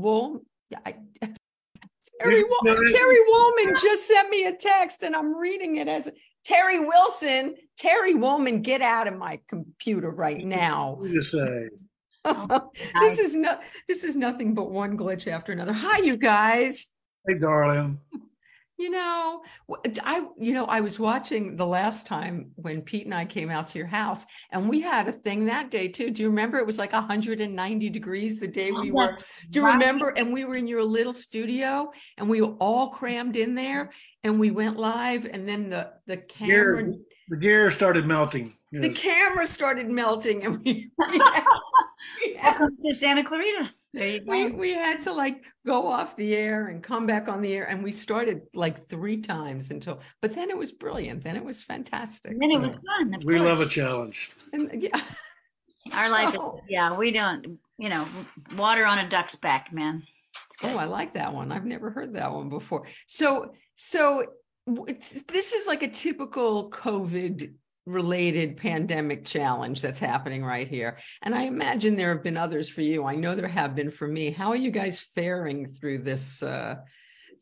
[0.00, 0.42] Wool.
[0.86, 0.94] I,
[2.20, 2.44] Terry,
[2.92, 6.10] Terry Woolman just sent me a text and I'm reading it as
[6.44, 7.54] Terry Wilson.
[7.76, 10.98] Terry Woolman, get out of my computer right now.
[11.02, 11.68] You say.
[12.22, 15.72] Oh, this is not this is nothing but one glitch after another.
[15.72, 16.88] Hi, you guys.
[17.26, 17.98] Hey, darling.
[18.80, 19.42] You know,
[20.02, 23.68] I you know I was watching the last time when Pete and I came out
[23.68, 26.10] to your house, and we had a thing that day too.
[26.10, 26.56] Do you remember?
[26.56, 29.14] It was like 190 degrees the day we were.
[29.50, 30.08] Do you remember?
[30.16, 33.90] And we were in your little studio, and we were all crammed in there,
[34.24, 36.82] and we went live, and then the the camera.
[36.82, 36.94] Gear,
[37.28, 38.56] the gear started melting.
[38.72, 38.82] Yes.
[38.82, 40.90] The camera started melting, and we.
[40.96, 41.44] we had,
[42.24, 43.74] we had, Welcome to Santa Clarita.
[43.92, 44.30] There you go.
[44.30, 44.56] We, oh.
[44.56, 47.64] we had to like go off the air and come back on the air.
[47.64, 51.22] And we started like three times until, but then it was brilliant.
[51.22, 52.38] Then it was fantastic.
[52.38, 52.56] then so.
[52.56, 53.20] it was fun.
[53.24, 53.48] we course.
[53.48, 54.30] love a challenge.
[54.52, 55.00] And, yeah.
[55.94, 58.06] Our so, life, is, yeah, we don't, you know,
[58.54, 60.02] water on a duck's back, man.
[60.62, 61.52] Oh, I like that one.
[61.52, 62.86] I've never heard that one before.
[63.06, 64.26] So, so
[64.66, 67.54] this is like a typical COVID
[67.90, 70.98] related pandemic challenge that's happening right here.
[71.22, 73.04] And I imagine there have been others for you.
[73.04, 74.30] I know there have been for me.
[74.30, 76.76] How are you guys faring through this uh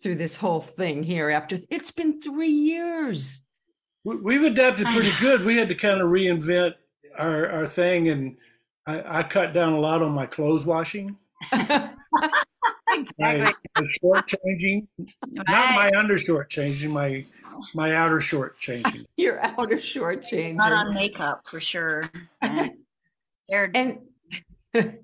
[0.02, 3.44] through this whole thing here after it's been 3 years?
[4.04, 5.44] We've adapted pretty good.
[5.44, 6.74] We had to kind of reinvent
[7.18, 8.36] our our thing and
[8.86, 11.16] I, I cut down a lot on my clothes washing.
[13.18, 15.44] my, my short changing, right.
[15.48, 17.24] not my undershort changing, my
[17.74, 19.06] my outer short changing.
[19.16, 20.56] Your outer short changing.
[20.56, 22.10] Not on makeup for sure.
[22.42, 23.98] and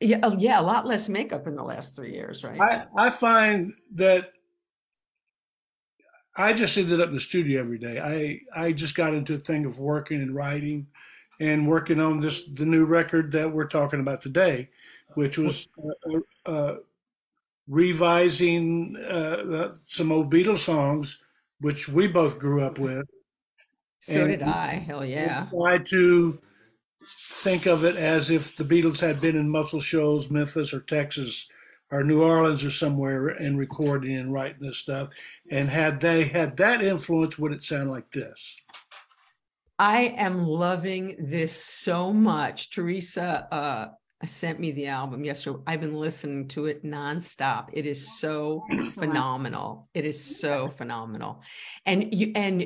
[0.00, 2.60] yeah, oh, yeah, a lot less makeup in the last three years, right?
[2.60, 4.32] I, I find that
[6.36, 8.00] I just ended up in the studio every day.
[8.00, 10.86] I I just got into a thing of working and writing
[11.40, 14.70] and working on this the new record that we're talking about today,
[15.14, 15.68] which was
[16.46, 16.76] uh, uh,
[17.72, 21.18] revising uh, some old Beatles songs,
[21.60, 23.08] which we both grew up with.
[24.00, 24.74] So and did I.
[24.86, 25.46] Hell yeah.
[25.48, 26.38] Try to
[27.40, 31.48] think of it as if the Beatles had been in Muscle Shoals, Memphis, or Texas,
[31.90, 35.08] or New Orleans, or somewhere, and recording and writing this stuff.
[35.50, 38.54] And had they had that influence, would it sound like this?
[39.78, 42.70] I am loving this so much.
[42.70, 43.88] Teresa uh,
[44.26, 45.58] sent me the album yesterday.
[45.66, 47.68] I've been listening to it nonstop.
[47.72, 49.12] It is so Excellent.
[49.12, 49.88] phenomenal.
[49.94, 51.42] It is so phenomenal,
[51.86, 52.62] and you and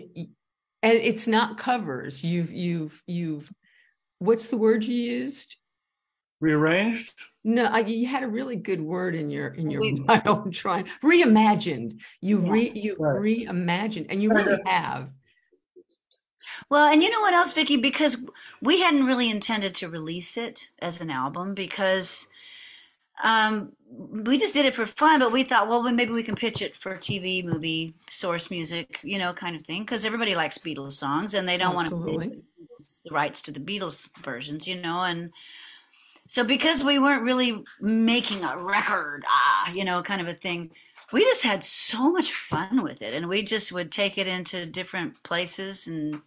[0.83, 2.23] and it's not covers.
[2.23, 3.51] You've you've you've
[4.19, 5.57] what's the word you used?
[6.41, 7.19] Rearranged.
[7.45, 10.43] No, I, you had a really good word in your in your bio.
[10.45, 12.01] I'm trying reimagined.
[12.21, 12.53] You yeah.
[12.53, 13.17] re you right.
[13.49, 15.11] reimagined, and you really have.
[16.69, 17.77] Well, and you know what else, Vicki?
[17.77, 18.25] Because
[18.61, 22.29] we hadn't really intended to release it as an album because
[23.23, 25.21] um, we just did it for fun.
[25.21, 29.19] But we thought, well, maybe we can pitch it for TV, movie, source music, you
[29.19, 29.83] know, kind of thing.
[29.83, 32.17] Because everybody likes Beatles songs, and they don't Absolutely.
[32.17, 32.43] want to
[33.05, 35.33] the rights to the Beatles versions, you know, and.
[36.29, 40.73] So because we weren't really making a record, ah, you know, kind of a thing,
[41.13, 44.67] we just had so much fun with it and we just would take it into
[44.67, 46.21] different places and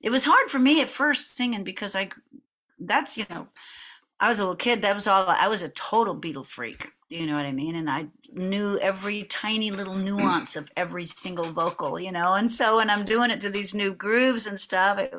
[0.00, 2.08] it was hard for me at first singing because i
[2.78, 3.46] that's you know
[4.18, 7.26] i was a little kid that was all i was a total beatle freak you
[7.26, 11.98] know what i mean and i knew every tiny little nuance of every single vocal
[11.98, 15.12] you know and so when i'm doing it to these new grooves and stuff it,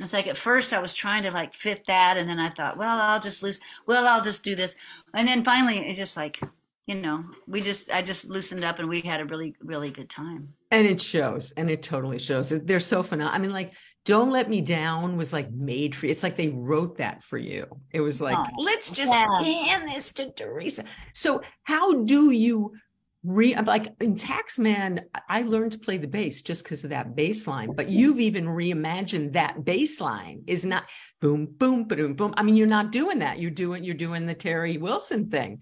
[0.00, 2.76] it's like at first I was trying to like fit that, and then I thought,
[2.76, 3.60] well, I'll just lose.
[3.86, 4.76] Well, I'll just do this,
[5.12, 6.40] and then finally it's just like
[6.86, 10.10] you know, we just I just loosened up and we had a really really good
[10.10, 10.50] time.
[10.70, 12.50] And it shows, and it totally shows.
[12.50, 13.34] They're so phenomenal.
[13.34, 13.72] I mean, like
[14.04, 16.10] "Don't Let Me Down" was like made for you.
[16.10, 17.66] It's like they wrote that for you.
[17.90, 19.42] It was like, oh, let's just yeah.
[19.42, 20.84] hand this to Teresa.
[21.14, 22.74] So, how do you
[23.22, 25.04] re like in Taxman?
[25.26, 27.72] I learned to play the bass just because of that bass line.
[27.74, 30.84] But you've even reimagined that bass line is not
[31.22, 32.34] boom boom boom boom.
[32.36, 33.38] I mean, you're not doing that.
[33.38, 35.60] You're doing you're doing the Terry Wilson thing.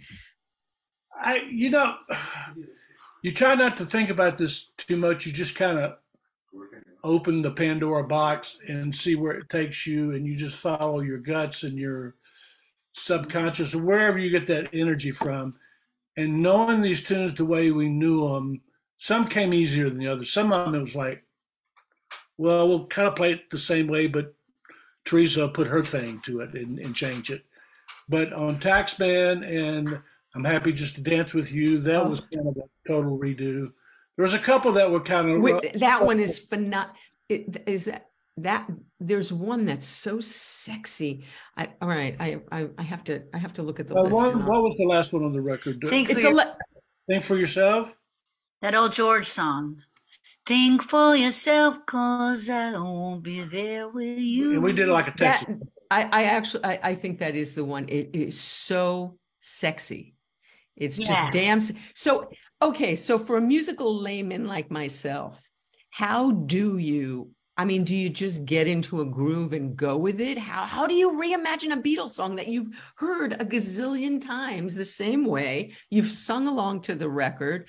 [1.23, 1.97] I, you know,
[3.23, 5.27] you try not to think about this too much.
[5.27, 5.97] You just kind of
[7.05, 11.19] open the Pandora box and see where it takes you, and you just follow your
[11.19, 12.15] guts and your
[12.93, 15.55] subconscious, wherever you get that energy from.
[16.17, 18.61] And knowing these tunes the way we knew them,
[18.99, 20.31] some came easier than the others.
[20.31, 21.25] Some of them it was like,
[22.37, 24.35] well, we'll kind of play it the same way, but
[25.05, 27.45] Teresa put her thing to it and, and change it.
[28.09, 30.03] But on Taxman and
[30.35, 31.81] I'm happy just to dance with you.
[31.81, 32.09] That oh.
[32.09, 33.71] was kind of a total redo.
[34.17, 36.95] There was a couple that were kind of Wait, that one is phenomenal.
[37.29, 38.09] Is that
[38.39, 38.69] that
[39.01, 41.25] there's one that's so sexy.
[41.57, 42.17] I all right.
[42.19, 44.15] I I, I have to I have to look at the list.
[44.15, 45.83] What, what, was the last one on the record?
[45.89, 46.57] Think for, your, le-
[47.09, 47.97] think for yourself.
[48.61, 49.83] That old George song.
[50.45, 54.55] Think for yourself, cause I won't be there with you.
[54.55, 55.47] And we did like a text.
[55.91, 57.89] I, I actually I, I think that is the one.
[57.89, 60.15] It is so sexy.
[60.77, 61.07] It's yeah.
[61.07, 61.61] just damn.
[61.95, 62.31] So
[62.61, 65.47] okay, so for a musical layman like myself,
[65.91, 70.21] how do you I mean, do you just get into a groove and go with
[70.21, 70.39] it?
[70.39, 74.85] How how do you reimagine a Beatles song that you've heard a gazillion times the
[74.85, 75.73] same way?
[75.91, 77.69] You've sung along to the record.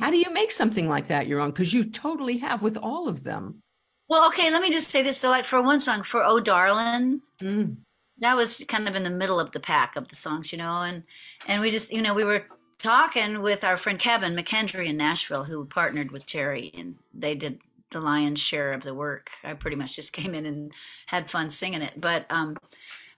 [0.00, 1.50] How do you make something like that your own?
[1.50, 3.62] Because you totally have with all of them.
[4.08, 5.18] Well, okay, let me just say this.
[5.18, 7.76] So, like for one song, for Oh Darling, mm.
[8.18, 10.82] That was kind of in the middle of the pack of the songs, you know,
[10.82, 11.02] and
[11.46, 12.46] and we just, you know, we were
[12.78, 17.58] talking with our friend Kevin McKendree in Nashville, who partnered with Terry, and they did
[17.90, 19.30] the lion's share of the work.
[19.42, 20.72] I pretty much just came in and
[21.06, 22.00] had fun singing it.
[22.00, 22.56] But um,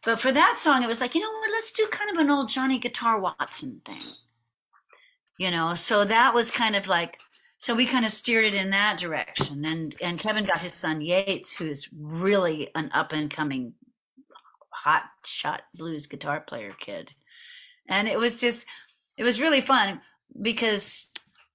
[0.05, 1.51] but for that song, it was like, you know what?
[1.51, 4.01] Let's do kind of an old Johnny Guitar Watson thing.
[5.39, 7.19] You know, so that was kind of like
[7.59, 9.65] so we kind of steered it in that direction.
[9.65, 13.73] And and Kevin got his son Yates, who's really an up and coming
[14.77, 17.13] hot shot blues guitar player kid.
[17.89, 18.67] And it was just
[19.17, 20.01] it was really fun
[20.43, 21.11] because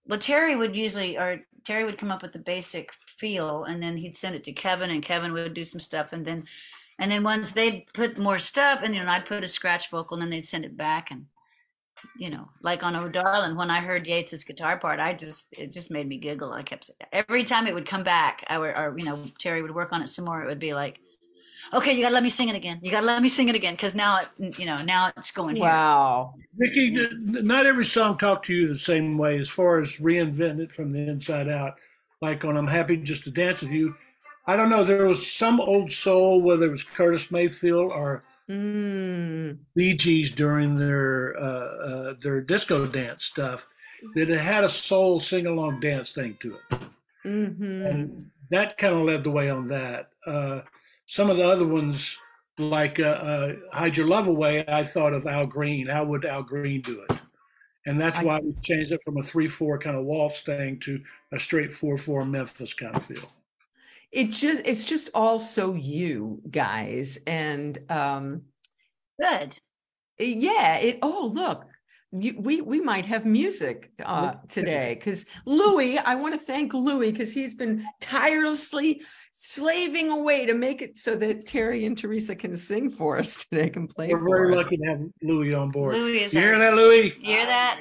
[0.07, 3.95] well Terry would usually or Terry would come up with the basic feel and then
[3.95, 6.45] he'd send it to Kevin and Kevin would do some stuff and then
[6.99, 10.15] and then once they'd put more stuff and you know I'd put a scratch vocal
[10.15, 11.25] and then they'd send it back and
[12.17, 15.71] you know like on Oh Darling when I heard Yates's guitar part I just it
[15.71, 18.95] just made me giggle I kept every time it would come back I would or
[18.97, 20.99] you know Terry would work on it some more it would be like
[21.73, 22.79] okay, you gotta let me sing it again.
[22.81, 25.55] You gotta let me sing it again because now, it, you know, now it's going
[25.55, 25.65] here.
[25.65, 30.59] Wow, Vicki, not every song talked to you the same way as far as reinventing
[30.59, 31.75] it from the inside out.
[32.21, 33.95] Like on "I'm Happy Just to Dance with You,"
[34.47, 34.83] I don't know.
[34.83, 39.57] There was some old soul, whether it was Curtis Mayfield or mm.
[39.75, 43.67] Bee Gees during their uh, uh, their disco dance stuff,
[44.15, 46.79] that it had a soul sing along dance thing to it,
[47.25, 47.85] mm-hmm.
[47.85, 50.09] and that kind of led the way on that.
[50.25, 50.61] Uh,
[51.11, 52.17] some of the other ones,
[52.57, 55.85] like uh, uh, Hide Your Love Away, I thought of Al Green.
[55.85, 57.17] How would Al Green do it?
[57.85, 60.79] And that's I, why we changed it from a 3 4 kind of waltz thing
[60.79, 61.01] to
[61.33, 63.29] a straight 4 4 Memphis kind of feel.
[64.13, 68.43] It just it's just all so you guys and um
[69.19, 69.59] good
[70.17, 71.65] yeah it oh look
[72.13, 75.97] you, we we might have music uh, today because Louis.
[75.97, 81.15] I want to thank Louis because he's been tirelessly slaving away to make it so
[81.15, 84.21] that Terry and Teresa can sing for us today, can play for it.
[84.21, 84.63] We're for very us.
[84.63, 85.95] lucky to have Louis on board.
[85.95, 87.13] Louis is you hear that, Louis?
[87.19, 87.79] You hear that?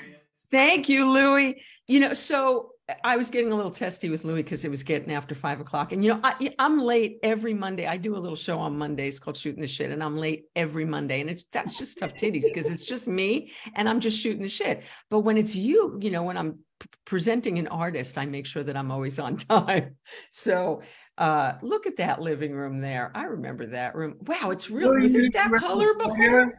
[0.50, 1.62] Thank you, Louis.
[1.86, 2.72] You know, so
[3.04, 5.92] I was getting a little testy with Louis because it was getting after five o'clock.
[5.92, 7.86] And, you know, I, am late every Monday.
[7.86, 10.84] I do a little show on Mondays called Shooting the Shit, and I'm late every
[10.84, 11.20] Monday.
[11.20, 14.48] And it's that's just tough titties because it's just me and I'm just shooting the
[14.48, 14.82] shit.
[15.08, 16.60] But when it's you, you know, when I'm
[17.04, 19.96] presenting an artist, I make sure that I'm always on time.
[20.30, 20.82] So
[21.20, 23.12] uh, look at that living room there.
[23.14, 24.16] I remember that room.
[24.22, 26.54] Wow, it's really was it that color before?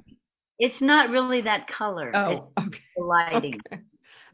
[0.60, 2.12] It's not really that color.
[2.14, 2.80] Oh, okay.
[2.96, 3.60] The lighting.
[3.74, 3.82] Okay.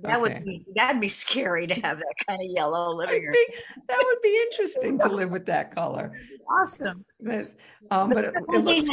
[0.01, 0.21] That okay.
[0.21, 3.31] would be that'd be scary to have that kind of yellow living room.
[3.33, 3.55] Be,
[3.87, 6.11] that would be interesting to live with that color.
[6.59, 7.05] Awesome.
[7.21, 7.55] That's,
[7.89, 8.89] um, but it, it looks.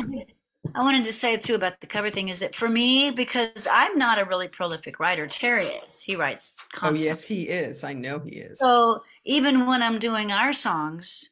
[0.75, 3.99] I wanted to say too about the cover thing is that for me, because I'm
[3.99, 6.01] not a really prolific writer, Terry is.
[6.01, 7.07] He writes constantly.
[7.07, 7.85] Oh yes, he is.
[7.85, 8.59] I know he is.
[8.59, 11.31] So even when I'm doing our songs,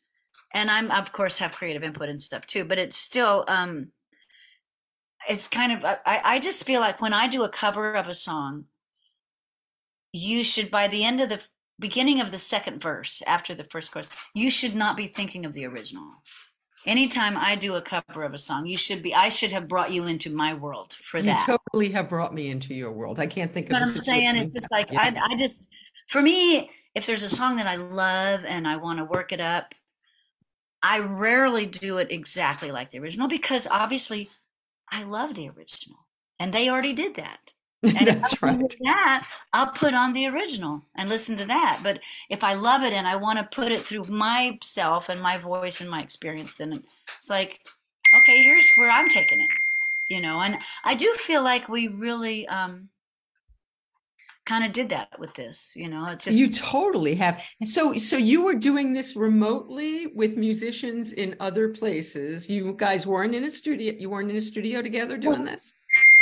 [0.54, 3.88] and I'm of course have creative input and stuff too, but it's still um
[5.28, 8.14] it's kind of I, I just feel like when I do a cover of a
[8.14, 8.64] song,
[10.12, 11.40] you should by the end of the
[11.78, 15.52] beginning of the second verse after the first chorus, you should not be thinking of
[15.52, 16.22] the original
[16.86, 19.14] anytime I do a cover of a song, you should be.
[19.14, 21.46] I should have brought you into my world for you that.
[21.46, 23.18] You totally have brought me into your world.
[23.18, 23.72] I can't think of.
[23.72, 25.14] What I'm saying it's just like yeah.
[25.16, 25.68] I, I just,
[26.08, 29.40] for me, if there's a song that I love and I want to work it
[29.40, 29.74] up,
[30.82, 34.30] I rarely do it exactly like the original because obviously,
[34.90, 35.98] I love the original,
[36.38, 37.52] and they already did that.
[37.82, 38.76] And That's if I right.
[38.84, 41.80] That I'll put on the original and listen to that.
[41.82, 41.98] But
[42.30, 45.80] if I love it and I want to put it through myself and my voice
[45.80, 46.84] and my experience, then
[47.18, 47.60] it's like,
[48.16, 49.50] okay, here's where I'm taking it.
[50.08, 52.88] You know, and I do feel like we really um
[54.44, 58.16] kind of did that with this you know it's just you totally have so so
[58.16, 63.50] you were doing this remotely with musicians in other places you guys weren't in a
[63.50, 65.74] studio you weren't in a studio together doing this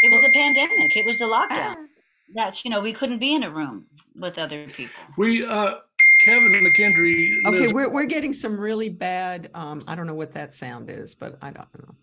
[0.03, 0.97] it was the pandemic.
[0.97, 1.75] It was the lockdown.
[1.77, 1.85] Ah.
[2.35, 5.03] That's you know we couldn't be in a room with other people.
[5.17, 5.77] We uh,
[6.25, 7.35] Kevin McKendree.
[7.47, 9.51] Okay, we're we're getting some really bad.
[9.55, 11.95] Um, I don't know what that sound is, but I don't know.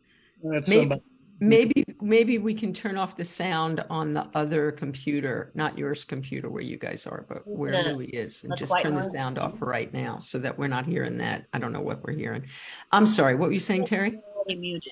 [0.52, 1.02] That's Maybe, somebody.
[1.40, 6.50] maybe maybe we can turn off the sound on the other computer, not yours computer
[6.50, 9.40] where you guys are, but where The- Louis is, and the just turn the sound
[9.40, 11.46] off for right now so that we're not hearing that.
[11.54, 12.46] I don't know what we're hearing.
[12.92, 13.36] I'm sorry.
[13.36, 14.20] What were you saying, Terry?
[14.36, 14.92] Already muted.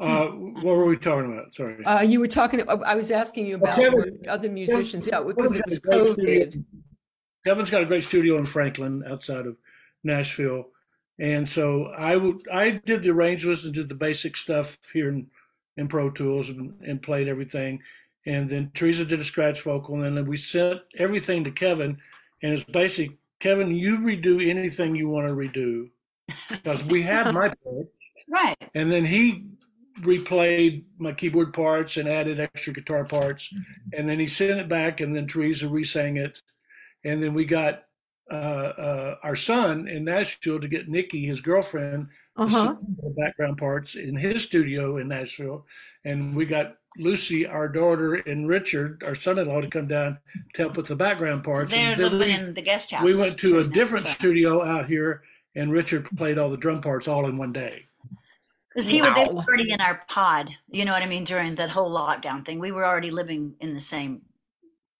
[0.00, 1.54] Uh, what were we talking about?
[1.54, 1.84] Sorry.
[1.84, 2.62] Uh, you were talking.
[2.68, 5.06] I was asking you about Kevin- other musicians.
[5.06, 6.64] Yeah, because it was got studio- COVID.
[7.46, 9.56] Kevin's got a great studio in Franklin, outside of
[10.04, 10.68] Nashville,
[11.18, 15.26] and so I would I did the arrangements and did the basic stuff here in,
[15.76, 17.80] in Pro Tools and, and played everything,
[18.26, 21.96] and then Teresa did a scratch vocal, and then we sent everything to Kevin,
[22.42, 23.10] and it's basic.
[23.38, 25.88] Kevin, you redo anything you want to redo,
[26.50, 28.56] because we had my parts, Right.
[28.74, 29.46] and then he
[30.02, 33.52] replayed my keyboard parts and added extra guitar parts.
[33.96, 36.40] And then he sent it back and then teresa re-sang it.
[37.04, 37.84] And then we got
[38.30, 42.64] uh, uh, our son in nashville to get nikki his girlfriend Uh huh.
[42.66, 45.66] sing the background parts in his studio in nashville.
[46.04, 50.18] And we got lucy our daughter and richard our son-in-law to come down
[50.54, 51.72] to help with the background parts.
[51.72, 53.04] They're living we, in the guest house.
[53.04, 55.22] we went to a right now, different so- studio out here
[55.56, 57.84] and richard played all the drum parts all in one day
[58.74, 61.56] Because he was they were already in our pod, you know what I mean, during
[61.56, 62.60] that whole lockdown thing.
[62.60, 64.22] We were already living in the same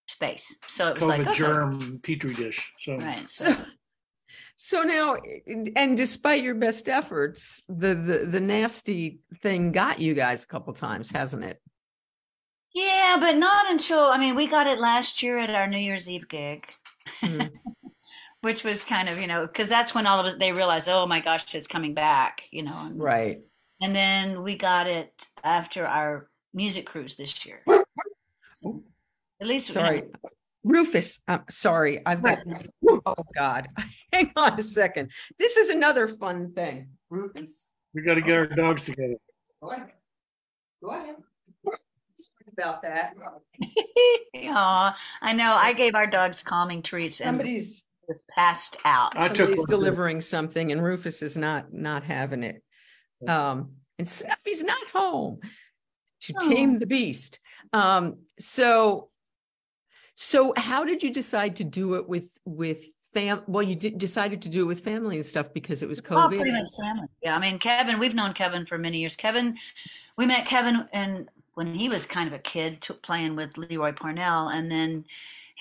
[0.09, 0.57] space.
[0.67, 1.33] So it was COVID like, okay.
[1.33, 3.29] germ petri dish so Right.
[3.29, 3.65] So, So,
[4.57, 5.17] so now,
[5.77, 10.73] and despite your best efforts, the the the nasty thing got you guys a couple
[10.75, 11.61] times, hasn't it?
[12.73, 16.09] yeah, but not until, I mean, we got it last year at our New Year's
[16.09, 16.67] Eve gig,
[17.21, 17.43] Hmm.
[18.43, 21.07] which was kind of, you know, because that's when all of us, they realized, oh
[21.07, 22.77] my gosh, it's coming back, you know.
[22.79, 23.41] And, Right.
[23.81, 27.63] And then we got it after our music cruise this year.
[28.53, 28.83] So,
[29.41, 30.03] at least, you know, Sorry.
[30.63, 32.05] Rufus, I'm sorry.
[32.05, 32.39] I've got,
[33.07, 33.67] oh God.
[34.13, 35.11] Hang on a second.
[35.39, 36.89] This is another fun thing.
[37.09, 39.15] Rufus, we got to get our dogs together
[39.63, 39.89] go ahead.
[40.83, 41.17] Go ahead.
[41.65, 43.15] Sorry About that.
[44.37, 45.53] Aw, I know.
[45.53, 49.13] I gave our dogs calming treats and Somebody's just passed out.
[49.17, 52.63] I took somebody's one delivering something and Rufus is not not having it.
[53.29, 55.41] Um, and Steffi's not home
[56.23, 56.49] to Oh.
[56.49, 57.39] tame the beast.
[57.73, 59.11] Um, so
[60.15, 62.85] so how did you decide to do it with with
[63.15, 66.01] fam well you did decided to do it with family and stuff because it was
[66.01, 66.37] Oh, COVID.
[66.41, 67.09] pretty much family.
[67.23, 69.17] Yeah, I mean, Kevin, we've known Kevin for many years.
[69.17, 69.57] Kevin,
[70.17, 73.77] we met Kevin and when he was kind of a kid, took playing with Lee
[73.77, 75.05] Roy Parnell, and then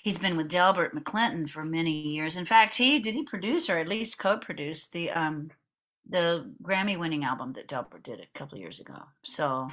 [0.04, 2.38] he's been with Delbert McClinton for many years.
[2.38, 5.50] In fact, he did he produce or at least co-produce the um
[6.10, 8.98] the Grammy-winning album that Delbert did a couple of years ago.
[9.24, 9.68] So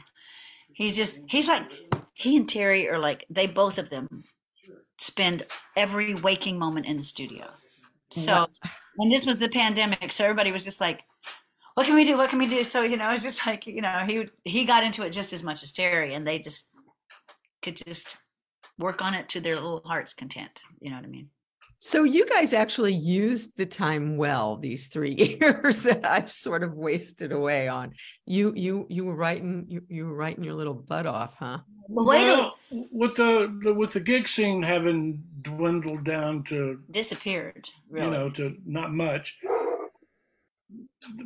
[0.72, 1.64] he's just he's like
[2.14, 4.24] he and Terry are like they both of them
[4.98, 5.42] spend
[5.76, 7.46] every waking moment in the studio.
[8.10, 8.46] So
[8.98, 11.02] and this was the pandemic, so everybody was just like,
[11.74, 12.16] "What can we do?
[12.16, 14.84] What can we do?" So you know, it's just like you know, he he got
[14.84, 16.70] into it just as much as Terry, and they just
[17.62, 18.16] could just
[18.78, 20.62] work on it to their little heart's content.
[20.80, 21.30] You know what I mean?
[21.78, 26.74] So you guys actually used the time well these three years that I've sort of
[26.74, 27.92] wasted away on.
[28.24, 31.58] You you you were writing you, you were writing your little butt off, huh?
[31.88, 32.54] The well,
[32.90, 38.06] with the, the with the gig scene having dwindled down to disappeared, really.
[38.06, 39.38] you know to not much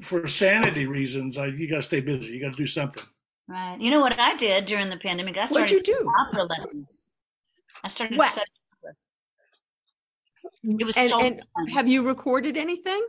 [0.02, 3.02] for sanity reasons I, you got to stay busy you got to do something
[3.48, 3.80] right?
[3.80, 5.36] You know what I did during the pandemic?
[5.36, 6.12] I What'd started you do?
[6.28, 7.08] opera lessons.
[7.82, 8.24] I started Wow.
[8.26, 8.59] studying.
[10.62, 11.66] It was And, so and fun.
[11.68, 13.02] have you recorded anything?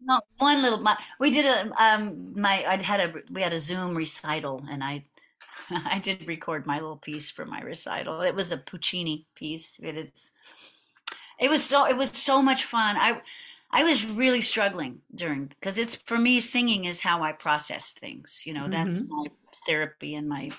[0.00, 0.80] No, one little.
[0.80, 2.32] My, we did a um.
[2.40, 5.04] My I had a we had a Zoom recital, and I
[5.70, 8.22] I did record my little piece for my recital.
[8.22, 9.78] It was a Puccini piece.
[9.82, 10.30] It, it's
[11.40, 12.96] it was so it was so much fun.
[12.96, 13.20] I
[13.70, 18.42] I was really struggling during because it's for me singing is how I process things.
[18.46, 19.26] You know, that's my
[19.66, 20.50] therapy and my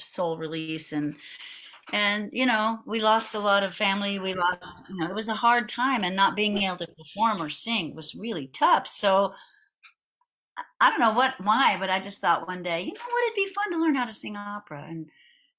[0.00, 1.16] soul release and
[1.92, 4.18] and you know we lost a lot of family.
[4.18, 7.40] We lost you know it was a hard time and not being able to perform
[7.42, 8.86] or sing was really tough.
[8.86, 9.34] So
[10.80, 13.36] I- don't know what why but i just thought one day you know what it'd
[13.36, 14.84] be fun to learn how to sing opera?
[14.88, 15.10] And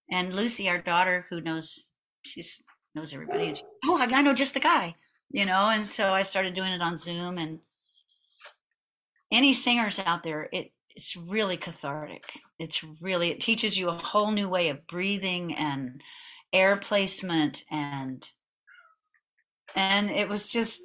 [0.09, 1.89] and lucy our daughter who knows
[2.23, 2.63] she's
[2.95, 4.95] knows everybody and she, oh I know just the guy
[5.31, 5.69] you know?
[5.69, 7.59] And so i started doing it on zoom and
[9.31, 12.23] any singers out there it it's really cathartic.
[12.59, 16.01] It's really it teaches you a whole new way of breathing and
[16.53, 18.29] air placement and
[19.75, 20.81] and it was just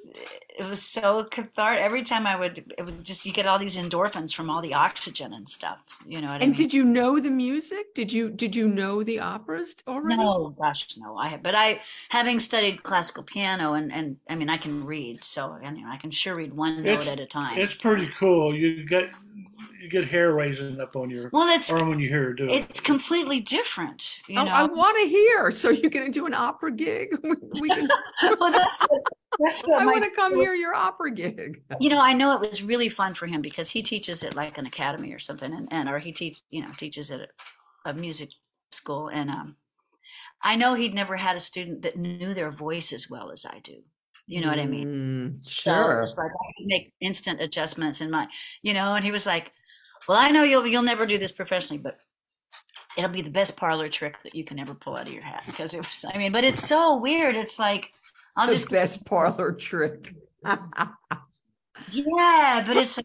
[0.57, 1.83] it was so cathartic.
[1.83, 4.73] Every time i would it would just you get all these endorphins from all the
[4.73, 6.55] oxygen and stuff you know and I mean?
[6.55, 7.93] did you know the music?
[7.93, 10.23] Did you did you know the operas already?
[10.23, 14.57] No gosh no i but i having studied classical piano and and i mean i
[14.57, 17.59] can read so i mean i can sure read one note at a time.
[17.59, 18.55] It's pretty cool.
[18.55, 19.09] You get
[19.93, 22.49] you get hair raising up on your well it's arm when you hear her do
[22.49, 22.65] it.
[22.69, 24.51] it's completely different you oh, know?
[24.51, 25.51] I want to hear.
[25.51, 27.09] So you're going to do an opera gig?
[27.23, 27.87] We, we can,
[28.39, 29.01] well that's what,
[29.39, 31.61] that's what i want to come hear your opera gig.
[31.79, 34.57] You know i know it was really fun for him because he teaches at like
[34.57, 37.93] an academy or something and, and or he teach you know teaches at a, a
[37.93, 38.29] music
[38.71, 39.55] school and um
[40.43, 43.59] i know he'd never had a student that knew their voice as well as i
[43.59, 43.81] do.
[44.29, 45.35] You know what i mean?
[45.37, 46.01] Mm, so sure.
[46.01, 48.27] it's like i could make instant adjustments in my
[48.61, 49.53] you know and he was like
[50.07, 51.97] well i know you'll you'll never do this professionally but
[52.97, 55.43] it'll be the best parlor trick that you can ever pull out of your hat
[55.45, 57.91] because it was i mean but it's so weird it's like
[58.37, 60.13] i'll the just best parlor trick
[61.91, 62.99] yeah but it's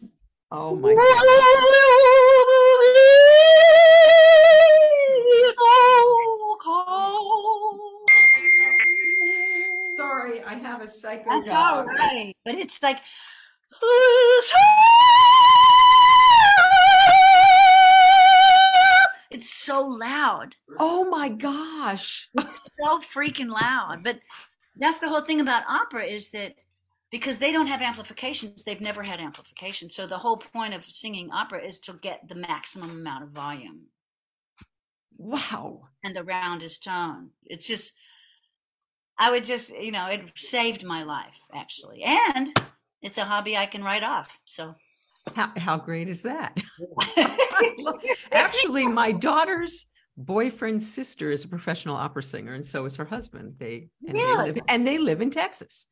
[0.51, 1.03] oh my god
[9.95, 11.85] sorry i have a psycho That's dog.
[11.87, 12.35] all right.
[12.45, 12.99] But it's like
[19.43, 20.55] it's so loud.
[20.79, 24.01] oh my gosh It's so freaking loud.
[24.01, 24.19] But
[24.77, 26.53] that's the whole thing about opera is that
[27.11, 29.89] because they don't have amplifications, they've never had amplification.
[29.89, 33.81] So the whole point of singing opera is to get the maximum amount of volume
[35.17, 37.29] wow and the roundest tone.
[37.45, 37.93] It's just,
[39.19, 42.01] I would just, you know, it saved my life actually.
[42.03, 42.57] And
[43.01, 44.39] it's a hobby I can write off.
[44.45, 44.75] So
[45.35, 46.59] how, how great is that
[48.31, 49.87] Actually, my daughter's
[50.17, 53.55] boyfriend's sister is a professional opera singer, and so is her husband.
[53.57, 54.51] They and, they, Really?
[54.51, 55.87] live, and they live in Texas.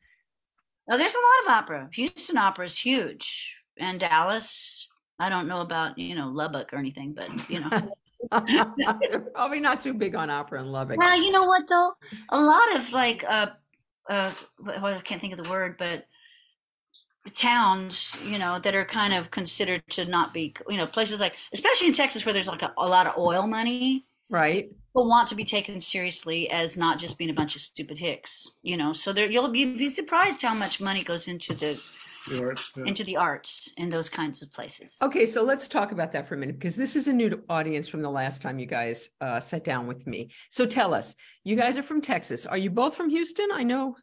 [0.89, 1.89] Oh, there's a lot of opera.
[1.93, 4.87] Houston opera is huge, and Dallas.
[5.19, 7.69] I don't know about you know Lubbock or anything, but you know.
[8.31, 10.97] They're probably not too big on opera in Lubbock.
[10.97, 11.93] well, you know what though?
[12.29, 13.47] A lot of like uh,
[14.09, 16.05] uh, well, I can't think of the word, but
[17.29, 21.35] towns, you know, that are kind of considered to not be, you know, places like,
[21.53, 24.05] especially in Texas where there's like a, a lot of oil money.
[24.29, 24.69] Right?
[24.69, 28.49] People want to be taken seriously as not just being a bunch of stupid hicks,
[28.61, 28.93] you know.
[28.93, 31.81] So there, you'll be, be surprised how much money goes into the
[32.27, 32.83] The arts, yeah.
[32.85, 34.97] into the arts in those kinds of places.
[35.01, 37.87] Okay, so let's talk about that for a minute because this is a new audience
[37.87, 40.29] from the last time you guys uh, sat down with me.
[40.49, 42.45] So tell us, you guys are from Texas.
[42.45, 43.49] Are you both from Houston?
[43.51, 43.95] I know.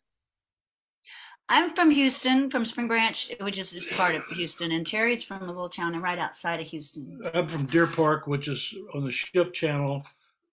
[1.51, 5.43] I'm from Houston, from Spring Branch, which is just part of Houston, and Terry's from
[5.43, 7.21] a little town right outside of Houston.
[7.35, 10.03] I'm from Deer Park, which is on the ship channel.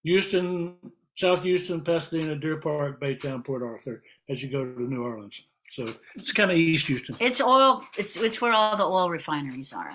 [0.04, 0.76] Houston,
[1.16, 5.48] South Houston, Pasadena, Deer Park, Baytown, Port Arthur, as you go to New Orleans.
[5.70, 7.16] So it's kind of East Houston.
[7.20, 7.84] It's oil.
[7.98, 9.92] It's it's where all the oil refineries are.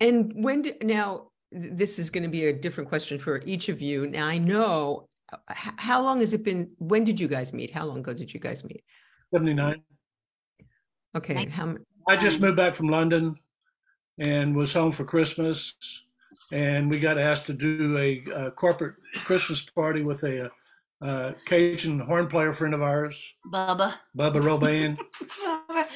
[0.00, 1.28] And when did now?
[1.52, 4.08] This is going to be a different question for each of you.
[4.08, 5.06] Now I know.
[5.32, 6.70] uh, How long has it been?
[6.78, 7.70] When did you guys meet?
[7.70, 8.82] How long ago did you guys meet?
[9.32, 9.80] 79.
[11.16, 11.64] Okay, Thank- how?
[11.64, 13.36] m- I just moved back from London
[14.18, 15.74] and was home for Christmas.
[16.52, 20.50] And we got asked to do a, uh corporate Christmas party with a,
[21.02, 23.94] uh Cajun horn player friend of ours, Bubba.
[24.16, 24.96] Bubba Roban.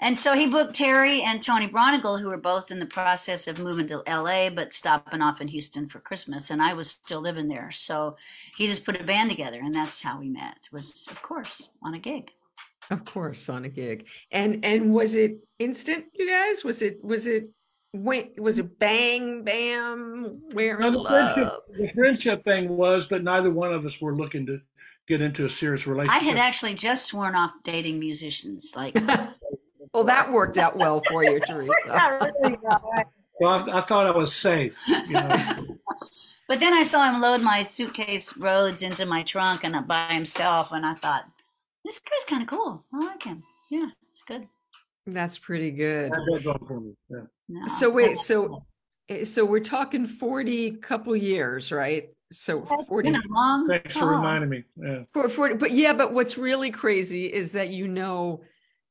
[0.00, 3.58] and so he booked Terry and Tony Braunagel, who were both in the process of
[3.58, 6.50] moving to LA, but stopping off in Houston for Christmas.
[6.50, 7.70] And I was still living there.
[7.72, 8.16] So
[8.56, 11.94] he just put a band together, and that's how we met, was, of course, on
[11.94, 12.30] a gig.
[12.90, 14.06] Of course, on a gig.
[14.30, 16.64] And and was it instant, you guys?
[16.64, 17.48] Was it was it
[17.92, 21.60] wait was it bang bam we're No, in the, friendship, love?
[21.78, 24.60] the friendship thing was, but neither one of us were looking to
[25.08, 26.22] get into a serious relationship.
[26.22, 28.72] I had actually just sworn off dating musicians.
[28.76, 28.94] Like,
[29.94, 31.72] well, that worked out well for you, Teresa.
[33.34, 34.78] so I, I thought I was safe.
[34.88, 35.66] You know.
[36.48, 40.12] But then I saw him load my suitcase Rhodes into my trunk and uh, by
[40.12, 41.24] himself, and I thought,
[41.86, 42.84] this guy's kind of cool.
[42.92, 43.42] I like him.
[43.70, 44.46] Yeah, it's good.
[45.06, 46.10] That's pretty good.
[46.12, 46.92] Had that going for me.
[47.08, 47.20] Yeah.
[47.48, 47.66] No.
[47.66, 48.64] So wait, so
[49.08, 52.08] eh, so we're talking 40 couple years, right?
[52.32, 54.08] So It's 40 long Thanks for time.
[54.10, 54.64] reminding me.
[54.76, 55.02] Yeah.
[55.12, 58.42] for 40 but yeah, but what's really crazy is that you know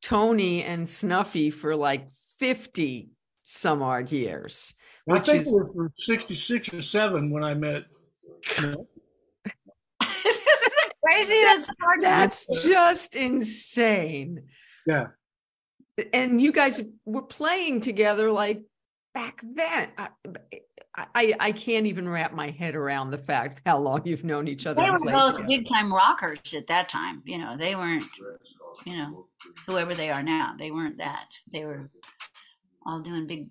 [0.02, 3.10] Tony and Snuffy for like 50
[3.44, 4.74] some odd years.
[5.10, 7.84] I think is- it was 66 or 7 when I met.
[8.46, 8.70] Smith.
[8.70, 8.88] Isn't it
[11.16, 11.42] crazy?
[11.44, 12.02] That's hard.
[12.02, 14.44] to- That's just insane.
[14.86, 15.08] Yeah.
[16.14, 18.64] And you guys were playing together like
[19.14, 19.90] back then.
[19.98, 20.10] I,
[21.14, 24.66] I, I can't even wrap my head around the fact how long you've known each
[24.66, 24.82] other.
[24.82, 25.48] They were both together.
[25.48, 27.22] big time rockers at that time.
[27.26, 28.06] You know, they weren't.
[28.86, 29.28] you know,
[29.66, 30.54] whoever they are now.
[30.58, 31.30] They weren't that.
[31.52, 31.90] They were
[32.86, 33.48] all doing big,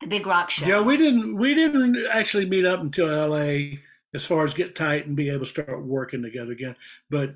[0.00, 0.66] the big rock show.
[0.66, 3.80] Yeah, we didn't we didn't actually meet up until L.A.
[4.14, 6.76] as far as get tight and be able to start working together again.
[7.10, 7.34] But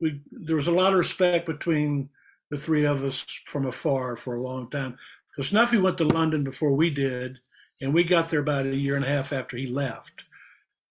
[0.00, 2.08] we there was a lot of respect between
[2.50, 4.96] the three of us from afar for a long time.
[5.36, 7.38] So Snuffy went to London before we did,
[7.80, 10.24] and we got there about a year and a half after he left.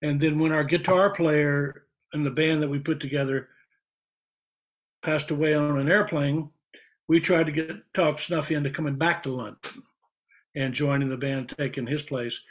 [0.02, 3.50] And then when our guitar player and the band that we put together
[5.04, 6.50] passed away on an airplane,
[7.08, 9.84] we tried to get talk Snuffy into coming back to London
[10.56, 12.42] and joining the band, taking his place.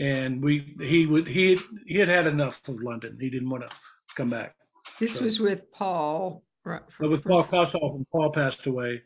[0.00, 3.18] And we he would he he had had enough of London.
[3.20, 3.76] He didn't want to
[4.16, 4.56] come back.
[4.98, 5.24] This so.
[5.24, 6.42] was with Paul.
[6.64, 9.02] Right, for, with Paul Kossoff, and Paul passed away,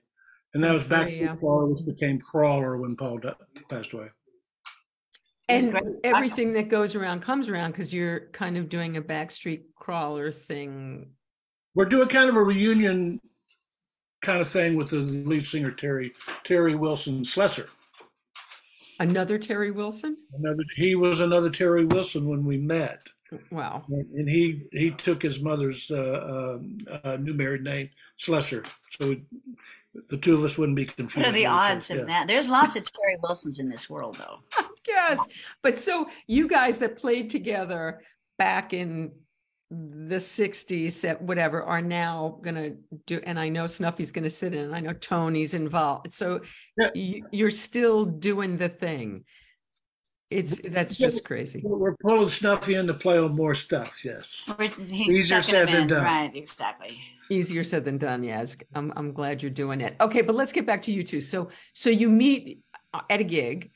[0.55, 1.37] and that was Backstreet yeah.
[1.37, 3.21] Crawler, which became Crawler when Paul
[3.69, 4.09] passed away.
[5.49, 10.33] And everything that goes around comes around because you're kind of doing a Backstreet Crawler
[10.33, 11.11] thing.
[11.75, 13.21] We're doing kind of a reunion
[14.23, 16.13] kind of thing with the lead singer Terry
[16.45, 17.69] Terry Wilson Slesser.
[19.01, 20.17] Another Terry Wilson.
[20.39, 20.63] Another.
[20.77, 23.09] He was another Terry Wilson when we met.
[23.51, 23.85] Wow.
[23.89, 26.59] And he he took his mother's uh, uh,
[27.03, 28.65] uh, new married name, Slesser.
[28.91, 29.17] So
[30.11, 31.17] the two of us wouldn't be confused.
[31.17, 32.05] What are the odds of yeah.
[32.05, 32.27] that?
[32.27, 34.65] There's lots of Terry Wilsons in this world, though.
[34.87, 35.19] yes,
[35.63, 38.03] but so you guys that played together
[38.39, 39.13] back in
[40.09, 44.55] the 60s whatever are now going to do and i know snuffy's going to sit
[44.55, 46.41] in and i know tony's involved so
[46.77, 46.89] yeah.
[46.95, 49.25] you, are still doing the thing
[50.31, 51.61] it's that's just crazy.
[51.65, 54.05] We're pulling Snuffy in to play on more stuff.
[54.05, 54.51] Yes,
[54.91, 56.03] easier said than done.
[56.03, 56.99] Right, exactly.
[57.31, 58.25] Easier said than done.
[58.25, 59.95] Yes, I'm I'm glad you're doing it.
[60.01, 61.21] Okay, but let's get back to you two.
[61.21, 62.65] So so you meet
[63.09, 63.71] at a gig.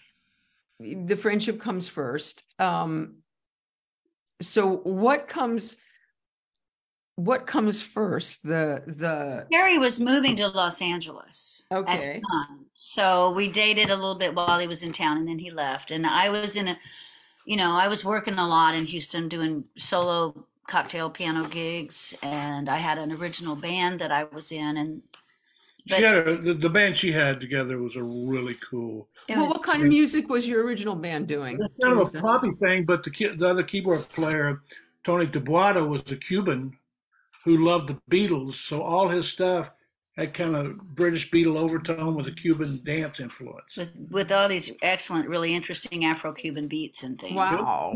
[0.81, 2.43] The friendship comes first.
[2.59, 3.17] Um,
[4.41, 5.77] so what comes
[7.19, 8.45] what comes first?
[8.45, 12.23] The the Terry was moving to Los Angeles okay.
[12.75, 15.91] so we dated a little bit while he was in town and then he left.
[15.91, 16.79] And I was in a
[17.45, 22.15] you know I was working a lot in Houston doing solo cocktail piano gigs.
[22.23, 25.03] And I had an original band that I was in and
[25.89, 29.09] but, she had a, the, the band she had together was a really cool.
[29.29, 31.59] Well, was, what kind of music was your original band doing?
[31.59, 34.61] It's kind of a poppy thing, but the the other keyboard player,
[35.03, 36.77] Tony Taboada, was a Cuban
[37.45, 39.71] who loved the Beatles, so all his stuff
[40.19, 43.77] had kind of British Beatle overtone with a Cuban dance influence.
[43.77, 47.37] With with all these excellent, really interesting Afro-Cuban beats and things.
[47.37, 47.95] Wow.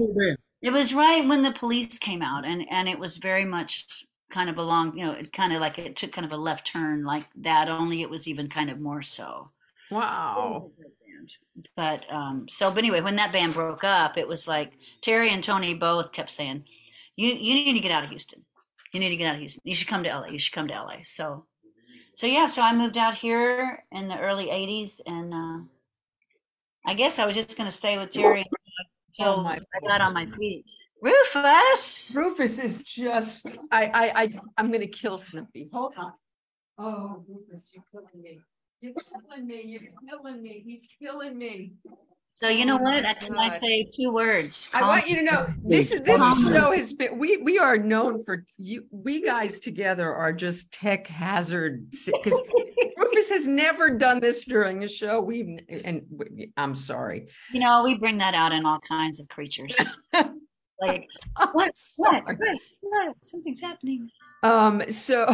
[0.62, 4.48] It was right when the police came out, and and it was very much kind
[4.48, 7.05] of along, you know, it kind of like it took kind of a left turn
[7.05, 7.68] like that.
[7.68, 9.50] Only it was even kind of more so.
[9.90, 10.70] Wow.
[11.76, 15.42] But um, so, but anyway, when that band broke up, it was like Terry and
[15.42, 16.64] Tony both kept saying,
[17.16, 18.44] "You you need to get out of Houston
[18.92, 19.62] you need to get out of Houston.
[19.64, 20.26] You should come to LA.
[20.31, 20.96] You should come to LA.
[21.02, 21.46] So,
[22.14, 25.64] so yeah, so I moved out here in the early '80s, and uh,
[26.87, 28.44] I guess I was just going to stay with Terry
[29.09, 30.70] until oh I got on my feet.
[31.00, 32.14] Rufus.
[32.14, 33.46] Rufus is just.
[33.70, 33.87] I.
[33.87, 34.22] I.
[34.22, 35.70] I I'm going to kill Snoopy.
[35.72, 36.12] Hold on.
[36.78, 38.40] Oh, Rufus, you're killing me.
[38.81, 39.62] You're killing me.
[39.66, 40.62] You're killing me.
[40.64, 41.72] He's killing me.
[42.35, 43.21] So you know oh what?
[43.21, 44.71] Can I say two words?
[44.73, 48.47] I want you to know this this show has been we we are known for
[48.57, 52.40] you we guys together are just tech hazard because
[52.97, 55.21] Rufus has never done this during the show.
[55.21, 56.07] We've and
[56.57, 57.29] I'm sorry.
[57.53, 59.77] You know, we bring that out in all kinds of creatures.
[60.14, 61.07] like
[61.53, 63.16] what, what, what, what?
[63.21, 64.09] Something's happening.
[64.42, 65.27] Um, so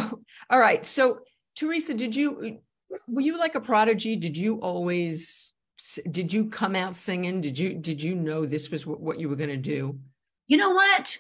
[0.51, 0.85] all right.
[0.85, 1.21] So
[1.55, 2.59] Teresa, did you
[3.07, 4.17] were you like a prodigy?
[4.17, 5.53] Did you always
[6.11, 7.41] did you come out singing?
[7.41, 9.99] Did you did you know this was what you were going to do?
[10.47, 11.19] You know what?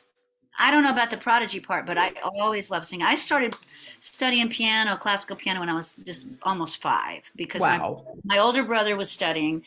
[0.58, 3.06] I don't know about the prodigy part but i always loved singing.
[3.06, 3.54] I started
[4.00, 8.04] studying piano classical piano when i was just almost five because wow.
[8.24, 9.62] my, my older brother was studying.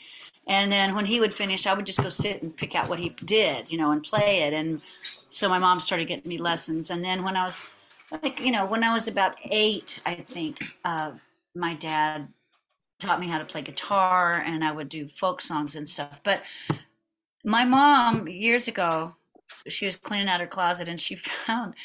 [0.47, 2.99] And then when he would finish i would just go sit and pick out what
[2.99, 4.53] he did you know and play it.
[4.53, 4.83] And
[5.29, 6.89] so my mom started getting me lessons.
[6.91, 7.65] And then when i was
[8.21, 11.11] like you know when i was about eight i think uh,
[11.55, 12.27] my dad
[13.01, 16.21] taught me how to play guitar and I would do folk songs and stuff.
[16.23, 16.43] But
[17.43, 19.15] my mom years ago,
[19.67, 21.75] she was cleaning out her closet and she found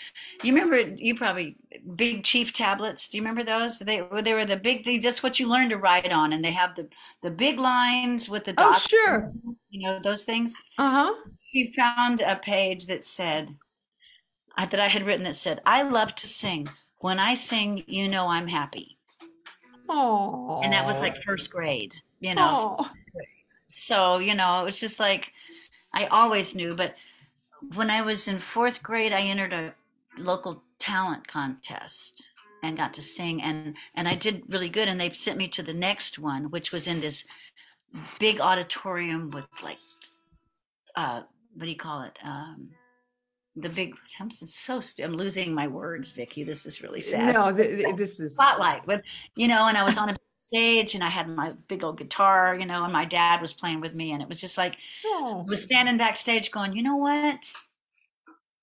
[0.43, 1.57] you remember you probably
[1.97, 3.09] big chief tablets?
[3.09, 3.79] Do you remember those?
[3.81, 6.45] They were they were the big thing that's what you learned to write on and
[6.45, 6.89] they have the
[7.23, 9.33] the big lines with the oh sure.
[9.71, 10.55] you know those things.
[10.79, 11.13] Uh-huh.
[11.41, 13.57] She found a page that said
[14.57, 16.69] that i had written that said i love to sing.
[17.01, 18.96] When i sing you know i'm happy
[19.89, 20.61] Oh.
[20.63, 22.77] And that was like first grade, you know.
[22.81, 22.91] Aww.
[23.69, 25.33] So, you know, it was just like
[25.93, 26.95] I always knew, but
[27.75, 29.75] when I was in fourth grade, I entered a
[30.19, 32.29] local talent contest.
[32.63, 35.63] and got to sing and and I did really good and they sent me to
[35.63, 37.25] the next one which was in this
[38.19, 39.79] big auditorium with like
[40.97, 41.23] uh
[41.55, 42.71] what do you call it um
[43.57, 47.53] the big I'm so I'm losing my words Vicki this is really uh, sad no
[47.97, 49.03] this is spotlight with
[49.35, 52.55] you know and I was on a stage and I had my big old guitar
[52.55, 55.45] you know and my dad was playing with me and it was just like oh.
[55.47, 57.51] I was standing backstage going you know what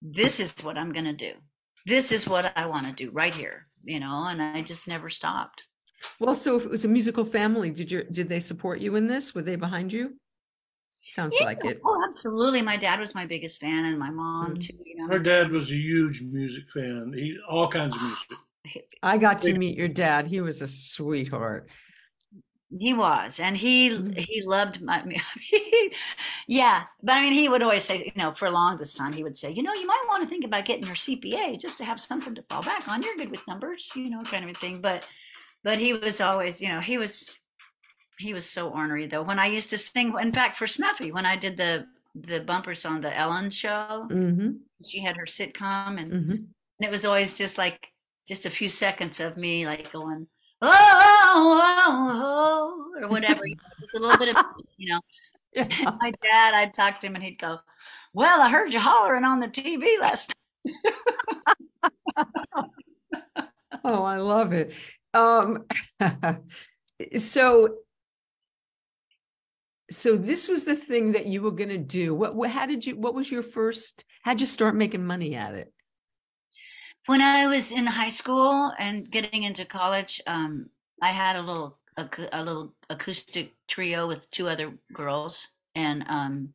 [0.02, 1.34] this is what I'm going to do
[1.86, 5.10] this is what I want to do right here you know, and I just never
[5.10, 5.64] stopped.
[6.20, 9.08] Well, so if it was a musical family, did you did they support you in
[9.08, 9.36] this?
[9.36, 10.16] Were they behind you?
[11.14, 11.46] Sounds yeah.
[11.46, 11.80] like it.
[11.86, 12.64] Oh, absolutely.
[12.64, 14.60] My dad was my biggest fan, and my mom mm-hmm.
[14.60, 14.74] too.
[14.84, 17.14] You know, her dad was a huge music fan.
[17.16, 18.88] He all kinds of music.
[19.04, 20.26] I got to meet your dad.
[20.26, 21.70] He was a sweetheart.
[22.80, 24.14] He was, and he mm-hmm.
[24.18, 25.04] he loved my.
[26.48, 29.22] yeah, but I mean, he would always say, you know, for a longest time, he
[29.22, 31.86] would say, you know, you might want to think about getting your CPA just to
[31.86, 33.04] have something to fall back on.
[33.04, 34.82] You're good with numbers, you know, kind of a thing.
[34.82, 35.08] But,
[35.64, 37.38] but he was always, you know, he was,
[38.20, 39.24] he was so ornery though.
[39.24, 42.86] When I used to sing, in fact, for Snuffy, when I did the the bumpers
[42.86, 44.52] on the Ellen show, mm-hmm.
[44.86, 46.32] she had her sitcom, and mm-hmm.
[46.32, 46.48] and
[46.80, 47.88] it was always just like
[48.28, 50.28] just a few seconds of me like going
[50.64, 53.42] oh, oh, oh or whatever.
[53.80, 54.44] Just a little bit of,
[54.78, 55.02] you know.
[55.54, 55.68] Yeah.
[56.02, 57.60] My dad, I'd talk to him and he'd go,
[58.14, 60.34] Well, I heard you hollering on the TV last
[63.84, 64.74] oh, I love it.
[65.14, 65.66] Um,
[67.18, 67.76] so,
[69.94, 72.14] so this was the thing that you were going to do.
[72.14, 75.54] What, what, how did you, what was your first, how'd you start making money at
[75.54, 75.74] it?
[77.06, 80.68] when I was in high school and getting into college, um,
[81.02, 86.54] I had a little a, a, little acoustic trio with two other girls, and um,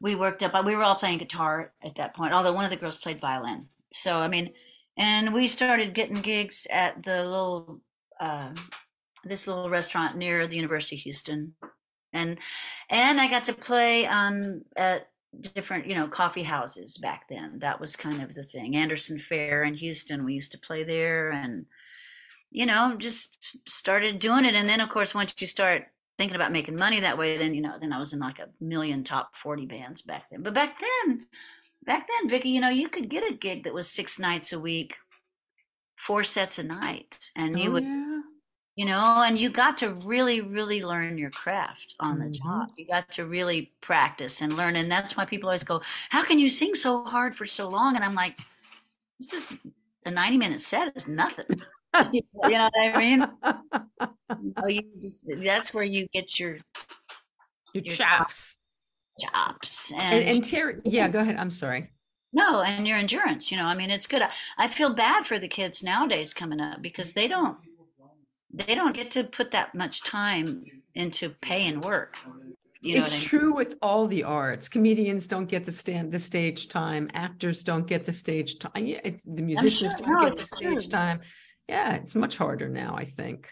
[0.00, 0.64] we worked up.
[0.64, 3.66] We were all playing guitar at that point, although one of the girls played violin.
[3.92, 4.52] So I mean,
[4.98, 7.80] and we started getting gigs at the little
[8.20, 8.50] uh,
[9.24, 11.54] this little restaurant near the University of Houston,
[12.12, 12.38] and
[12.90, 15.08] and I got to play um, at
[15.54, 17.58] different you know coffee houses back then.
[17.60, 18.76] That was kind of the thing.
[18.76, 21.66] Anderson fair in houston we used to play there and
[22.50, 24.54] you know just started doing it.
[24.54, 25.86] And then of course once you start
[26.18, 28.48] thinking about making money that way then you know then i was in like a
[28.60, 30.42] million top 40 bands back then.
[30.42, 31.26] But back then
[31.84, 34.60] back then vicki you know you could get a gig that was six nights a
[34.60, 34.96] week
[35.96, 37.18] four sets a night.
[37.36, 38.01] And you oh, would yeah
[38.76, 42.48] you know and you got to really really learn your craft on the mm-hmm.
[42.48, 42.68] job.
[42.76, 46.38] You got to really practice and learn and that's why people always go how can
[46.38, 47.96] you sing so hard for so long?
[47.96, 48.40] And i'm like
[49.18, 49.58] this is
[50.06, 51.46] a 90 minute set is nothing.
[52.10, 53.26] You know what i mean?
[54.42, 56.56] You, know, you just that's where you get your
[57.74, 58.56] your, your chops.
[59.20, 61.90] chops and, and, and terry yeah go ahead i'm sorry.
[62.32, 64.22] No and your endurance you know i mean it's good.
[64.22, 67.58] I, I feel bad for the kids nowadays coming up because they don't
[68.52, 72.16] they don't get to put that much time into pay and work.
[72.80, 73.26] You know it's I mean?
[73.26, 74.68] true with all the arts.
[74.68, 77.08] Comedians don't get the stand the stage time.
[77.14, 78.84] Actors don't get the stage time.
[78.84, 80.88] Yeah, it's, the musicians sure, don't no, get the stage true.
[80.88, 81.20] time.
[81.68, 82.94] Yeah, it's much harder now.
[82.96, 83.48] I think.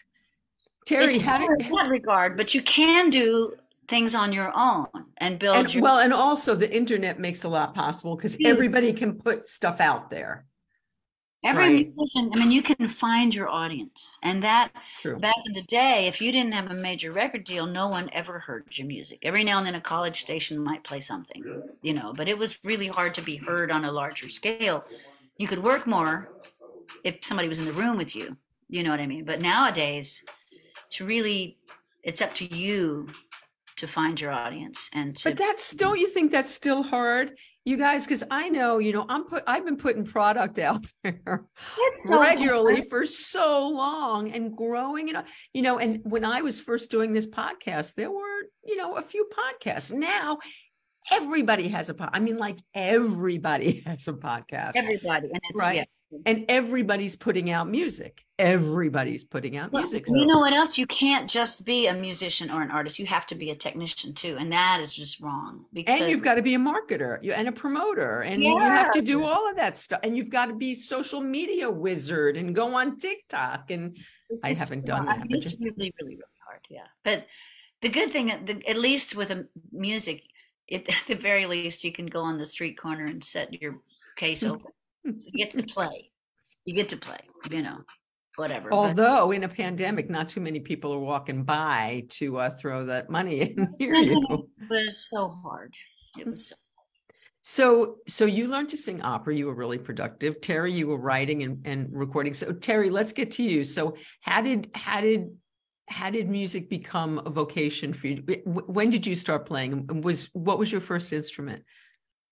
[0.84, 2.36] Terry, it's how did in that regard?
[2.36, 3.54] But you can do
[3.86, 4.86] things on your own
[5.18, 5.56] and build.
[5.56, 9.38] And, your- well, and also the internet makes a lot possible because everybody can put
[9.38, 10.46] stuff out there.
[11.42, 11.94] Every right.
[11.96, 14.18] musician, I mean, you can find your audience.
[14.22, 15.18] And that True.
[15.18, 18.38] back in the day, if you didn't have a major record deal, no one ever
[18.38, 19.20] heard your music.
[19.22, 21.46] Every now and then a college station might play something,
[21.82, 24.84] you know, but it was really hard to be heard on a larger scale.
[25.38, 26.30] You could work more
[27.04, 28.36] if somebody was in the room with you,
[28.68, 29.24] you know what I mean?
[29.24, 30.24] But nowadays,
[30.86, 31.58] it's really
[32.02, 33.08] it's up to you
[33.80, 37.32] to find your audience and to but that's don't you think that's still hard
[37.64, 38.04] you guys?
[38.04, 41.46] Because i know you know i'm put i've been putting product out there
[41.96, 42.88] so regularly hard.
[42.88, 47.12] for so long and growing you know you know and when i was first doing
[47.12, 49.92] this podcast there were you know a few podcasts.
[49.92, 50.38] Now
[51.10, 54.72] everybody has a pod i mean like everybody has a podcast.
[54.76, 55.76] Everybody and it's right.
[55.76, 55.84] yeah
[56.26, 58.24] and everybody's putting out music.
[58.38, 60.06] Everybody's putting out well, music.
[60.06, 60.16] so.
[60.16, 60.78] you know what else?
[60.78, 62.98] You can't just be a musician or an artist.
[62.98, 64.36] You have to be a technician too.
[64.38, 67.52] And that is just wrong because and you've got to be a marketer and a
[67.52, 68.50] promoter and yeah.
[68.50, 70.00] you have to do all of that stuff.
[70.02, 73.70] And you've got to be social media wizard and go on tiktok.
[73.70, 73.96] And
[74.44, 76.86] i haven't done that it's just, really really really hard yeah.
[77.04, 77.26] But
[77.82, 80.22] the good thing uh, at least with a music
[80.66, 83.80] it, at the very least you can go on the street corner and set your
[84.16, 84.50] case mm.
[84.50, 84.72] open
[85.04, 86.10] you get to play.
[86.64, 87.78] You get to play, you know,
[88.36, 88.72] whatever.
[88.72, 92.84] Although but, in a pandemic, not too many people are walking by to uh, throw
[92.86, 93.74] that money in.
[93.78, 94.46] You.
[94.60, 95.72] It was so hard.
[96.18, 96.56] It was so
[97.42, 99.34] So, so you learned to sing opera.
[99.34, 100.40] You were really productive.
[100.40, 102.34] Terry, you were writing and, and recording.
[102.34, 103.64] So, Terry, let's get to you.
[103.64, 105.30] So, how did how did
[105.88, 108.22] how did music become a vocation for you?
[108.44, 109.72] When did you start playing?
[109.88, 111.64] And was what was your first instrument?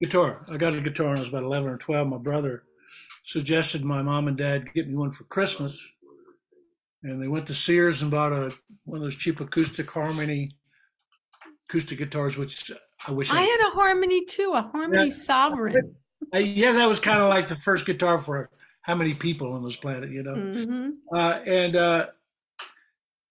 [0.00, 0.44] Guitar.
[0.50, 2.08] I got a guitar when I was about eleven or twelve.
[2.08, 2.64] My brother
[3.24, 5.84] suggested my mom and dad get me one for Christmas,
[7.02, 8.50] and they went to Sears and bought a
[8.84, 10.52] one of those cheap acoustic harmony
[11.68, 12.70] acoustic guitars, which
[13.06, 15.94] I wish I, I had a harmony too, a harmony yeah, sovereign.
[16.32, 18.50] I, yeah, that was kind of like the first guitar for
[18.82, 20.34] how many people on this planet, you know.
[20.34, 20.90] Mm-hmm.
[21.14, 22.06] Uh, and uh,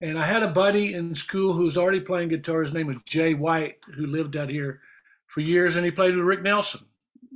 [0.02, 2.62] and I had a buddy in school who was already playing guitar.
[2.62, 4.82] His name was Jay White, who lived out here
[5.28, 6.82] for years, and he played with Rick Nelson.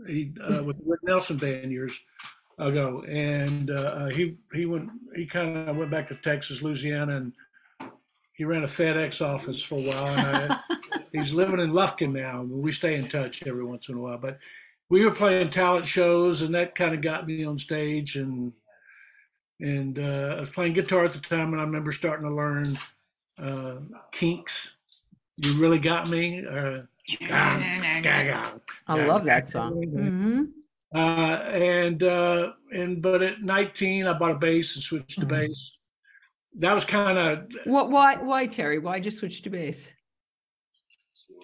[0.08, 2.00] He uh, with the Rick Nelson band years
[2.58, 7.34] ago, and uh, he he went he kind of went back to Texas, Louisiana, and
[8.34, 10.08] he ran a FedEx office for a while.
[10.08, 10.60] And I,
[11.12, 12.42] he's living in Lufkin now.
[12.42, 14.40] We stay in touch every once in a while, but
[14.90, 18.16] we were playing talent shows, and that kind of got me on stage.
[18.16, 18.54] And
[19.60, 22.66] and uh, I was playing guitar at the time, and I remember starting to learn
[23.38, 23.76] uh,
[24.12, 24.76] Kinks.
[25.38, 26.46] You really got me.
[26.46, 26.82] Uh,
[28.88, 29.84] I love that song.
[29.86, 30.44] Mm-hmm.
[30.94, 35.48] Uh, and uh, and but at 19, I bought a bass and switched to mm-hmm.
[35.48, 35.78] bass.
[36.56, 37.90] That was kind of what.
[37.90, 38.16] Why?
[38.18, 38.80] Why Terry?
[38.80, 39.92] Why just switch to bass?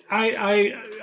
[0.09, 0.31] I,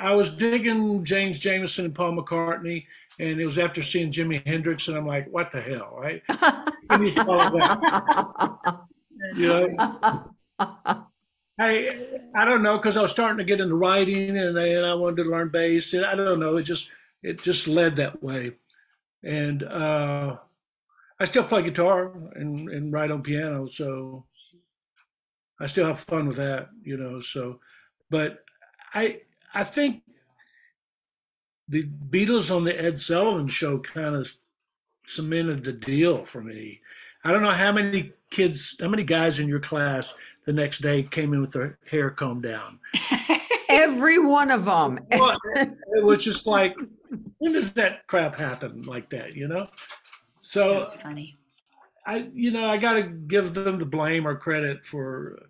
[0.01, 2.85] I I was digging James Jamerson and Paul McCartney,
[3.19, 6.23] and it was after seeing Jimi Hendrix, and I'm like, what the hell, right?
[9.37, 10.35] you know,
[11.59, 14.95] I I don't know because I was starting to get into writing, and and I
[14.95, 16.91] wanted to learn bass, and I don't know, it just
[17.23, 18.53] it just led that way,
[19.23, 20.37] and uh,
[21.21, 24.27] I still play guitar and and write on piano, so
[25.61, 27.21] I still have fun with that, you know.
[27.21, 27.61] So,
[28.11, 28.45] but
[28.93, 29.21] I
[29.55, 30.03] I think
[31.69, 34.31] the Beatles on the Ed Sullivan Show kind of
[35.07, 36.81] cemented the deal for me.
[37.25, 40.15] I don't know how many kids, how many guys in your class
[40.45, 42.79] the next day came in with their hair combed down.
[43.69, 44.99] Every one of them.
[45.13, 46.75] well, it was just like,
[47.39, 49.35] when does that crap happen like that?
[49.35, 49.67] You know.
[50.39, 51.37] So that's funny.
[52.07, 55.47] I, you know, I got to give them the blame or credit for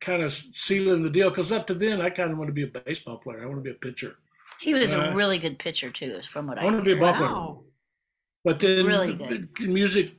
[0.00, 2.62] kind of sealing the deal because up to then I kind of want to be
[2.62, 3.42] a baseball player.
[3.42, 4.16] I want to be a pitcher.
[4.60, 6.62] He was uh, a really good pitcher too, from what I.
[6.62, 7.60] I want to be a ball wow.
[8.44, 9.48] But then really good.
[9.60, 10.12] music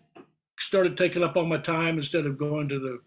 [0.59, 2.99] started taking up all my time instead of going to the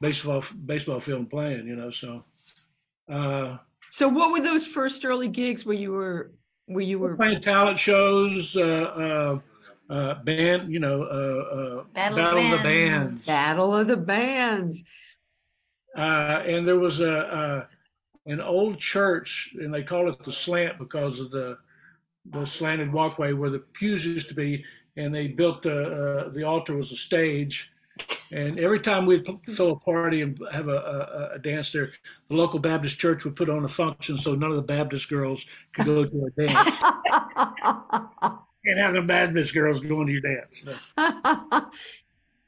[0.00, 1.66] baseball baseball field and playing.
[1.66, 2.22] You know, so.
[3.10, 3.58] Uh,
[3.90, 6.32] so what were those first early gigs where you were
[6.66, 8.56] where you were playing talent shows?
[8.56, 9.38] Uh, uh,
[9.90, 13.26] uh, band, you know, uh, uh, Battle, Battle of, the Bands.
[13.26, 14.84] Battle of the Bands.
[15.96, 17.66] Uh, and there was a,
[18.26, 21.56] a, an old church, and they call it the slant because of the
[22.26, 24.64] the slanted walkway where the pews used to be,
[24.96, 27.72] and they built the uh, the altar was a stage.
[28.32, 31.90] And every time we'd throw a party and have a, a, a, dance there,
[32.28, 35.44] the local Baptist church would put on a function so none of the Baptist girls
[35.72, 36.80] could go to a dance.
[38.64, 40.62] and have the Baptist girls going to your dance.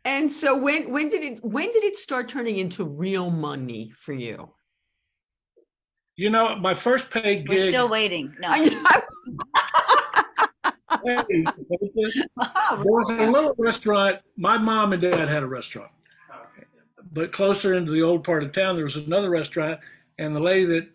[0.05, 4.13] And so when when did it when did it start turning into real money for
[4.13, 4.51] you?
[6.17, 7.49] You know, my first paid gig.
[7.49, 8.35] We're still waiting.
[8.39, 8.53] No.
[12.11, 14.21] There was a little restaurant.
[14.37, 15.91] My mom and dad had a restaurant,
[17.13, 19.81] but closer into the old part of town, there was another restaurant,
[20.19, 20.89] and the lady that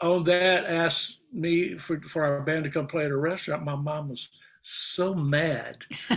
[0.00, 3.64] owned that asked me for for our band to come play at her restaurant.
[3.64, 4.28] My mom was
[4.62, 5.84] so mad.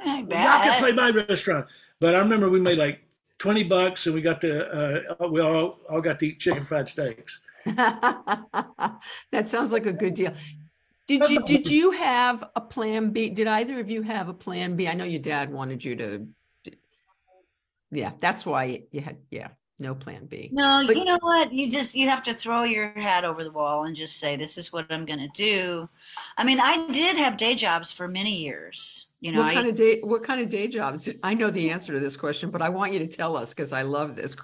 [0.00, 1.66] I can play my restaurant.
[2.00, 3.00] But I remember we made like
[3.38, 6.88] 20 bucks and we got to, uh, we all, all got to eat chicken fried
[6.88, 7.40] steaks.
[7.66, 9.00] that
[9.46, 10.32] sounds like a good deal.
[11.18, 13.30] Did you did you have a plan B?
[13.30, 14.86] Did either of you have a plan B?
[14.86, 16.28] I know your dad wanted you to.
[17.90, 19.16] Yeah, that's why you had.
[19.28, 19.48] Yeah,
[19.80, 20.50] no plan B.
[20.52, 21.52] No, but, you know what?
[21.52, 24.56] You just you have to throw your hat over the wall and just say, "This
[24.56, 25.88] is what I'm going to do."
[26.38, 29.06] I mean, I did have day jobs for many years.
[29.20, 30.00] You know, what kind I, of day?
[30.04, 31.08] What kind of day jobs?
[31.24, 33.72] I know the answer to this question, but I want you to tell us because
[33.72, 34.36] I love this.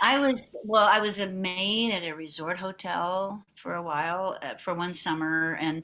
[0.00, 0.88] I was well.
[0.90, 5.58] I was a maid at a resort hotel for a while uh, for one summer,
[5.60, 5.82] and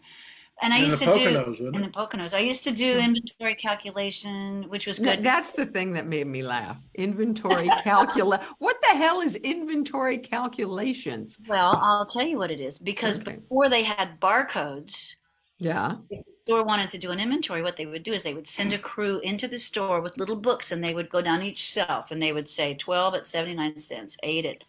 [0.61, 2.35] and I in used to Poconos, do in the Poconos.
[2.35, 3.01] I used to do hmm.
[3.01, 5.23] inventory calculation, which was good.
[5.23, 6.89] That's the thing that made me laugh.
[6.95, 8.41] Inventory calculate.
[8.59, 11.39] what the hell is inventory calculations?
[11.47, 12.79] Well, I'll tell you what it is.
[12.79, 13.37] Because okay.
[13.37, 15.15] before they had barcodes,
[15.59, 17.63] yeah, if the store wanted to do an inventory.
[17.63, 20.41] What they would do is they would send a crew into the store with little
[20.41, 23.55] books, and they would go down each shelf, and they would say twelve at seventy
[23.55, 24.65] nine cents, eight at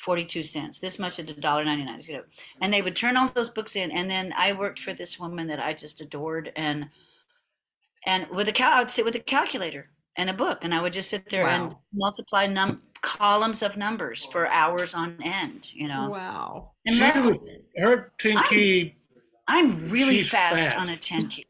[0.00, 2.22] 42 cents this much at a dollar 99
[2.62, 5.46] and they would turn all those books in and then i worked for this woman
[5.46, 6.88] that i just adored and
[8.06, 10.80] and with a cal i would sit with a calculator and a book and i
[10.80, 11.50] would just sit there wow.
[11.50, 17.20] and multiply num columns of numbers for hours on end you know wow and she
[17.20, 17.38] was,
[17.76, 18.94] her 10 key
[19.50, 21.46] i'm, I'm really fast, fast, on a 10 key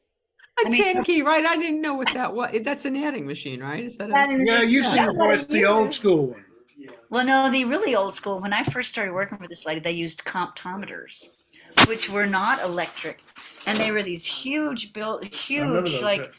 [0.64, 1.46] a I mean, 10 key, right?
[1.46, 2.54] I didn't know what that was.
[2.62, 3.82] That's an adding machine, right?
[3.82, 6.44] Is that a, yeah, you see, voice the old school one.
[7.10, 8.40] Well, no, the really old school.
[8.40, 11.28] When I first started working for this lady, they used comptometers,
[11.88, 13.20] which were not electric,
[13.66, 16.32] and they were these huge, built, huge like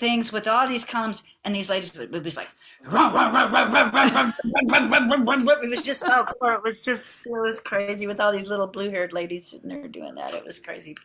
[0.00, 1.22] things with all these columns.
[1.44, 2.48] And these ladies would, would be like,
[5.62, 9.12] it was just oh, it was just it was crazy with all these little blue-haired
[9.12, 10.34] ladies sitting there doing that.
[10.34, 10.96] It was crazy.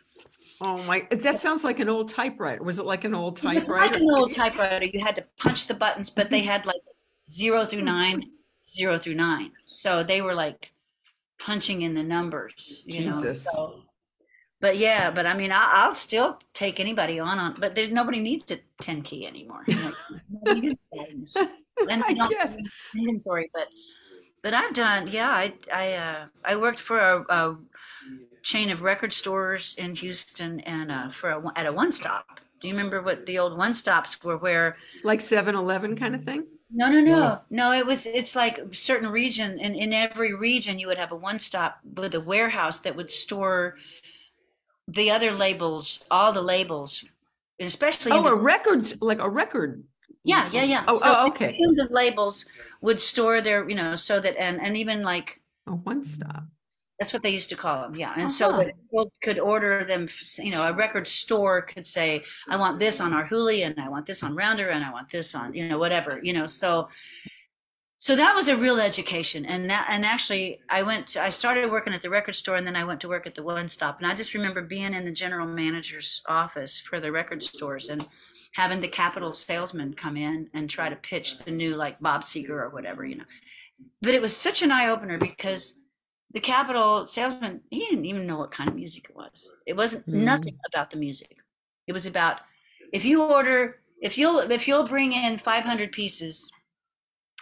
[0.60, 1.06] Oh my!
[1.10, 2.62] That sounds like an old typewriter.
[2.62, 3.92] Was it like an old typewriter?
[3.92, 4.86] like an old typewriter.
[4.86, 6.80] You had to punch the buttons, but they had like
[7.28, 8.30] zero through nine
[8.74, 9.52] zero through nine.
[9.66, 10.72] So they were like
[11.38, 13.46] punching in the numbers, you Jesus.
[13.46, 13.52] know.
[13.52, 13.82] So,
[14.60, 18.20] but yeah, but I mean, I, will still take anybody on on, but there's nobody
[18.20, 19.64] needs a ten key anymore.
[20.46, 20.76] You
[21.34, 21.48] know?
[21.88, 22.56] and I guess
[22.94, 23.68] inventory, but
[24.42, 25.08] but I've done.
[25.08, 27.56] Yeah, I I uh, I worked for a, a,
[28.42, 32.40] chain of record stores in Houston and uh, for a, at a one stop.
[32.60, 34.36] Do you remember what the old one stops were?
[34.36, 36.44] Where like 7-Eleven kind of thing?
[36.70, 37.72] No, no, no, no.
[37.72, 38.04] It was.
[38.04, 42.20] It's like certain region, and in every region, you would have a one-stop with a
[42.20, 43.76] warehouse that would store
[44.88, 47.04] the other labels, all the labels,
[47.60, 48.12] and especially.
[48.12, 49.84] Oh, the, a records like a record.
[50.24, 50.84] Yeah, yeah, yeah.
[50.88, 51.56] Oh, so oh okay.
[51.58, 52.46] The labels
[52.80, 56.44] would store their, you know, so that and and even like a one-stop.
[56.98, 58.12] That's what they used to call them, yeah.
[58.12, 58.28] And uh-huh.
[58.28, 60.08] so that people could order them.
[60.38, 64.06] You know, a record store could say, "I want this on Arhoolie, and I want
[64.06, 66.88] this on Rounder, and I want this on you know whatever." You know, so
[67.96, 71.08] so that was a real education, and that and actually, I went.
[71.08, 73.34] To, I started working at the record store, and then I went to work at
[73.34, 73.98] the One Stop.
[73.98, 78.06] And I just remember being in the general manager's office for the record stores and
[78.54, 82.50] having the Capitol salesman come in and try to pitch the new like Bob Seger
[82.50, 83.24] or whatever, you know.
[84.00, 85.74] But it was such an eye opener because
[86.32, 89.52] the Capitol salesman, he didn't even know what kind of music it was.
[89.66, 90.14] It wasn't mm.
[90.14, 91.36] nothing about the music.
[91.88, 92.40] It was about
[92.92, 96.50] if you order, if you'll if you'll bring in 500 pieces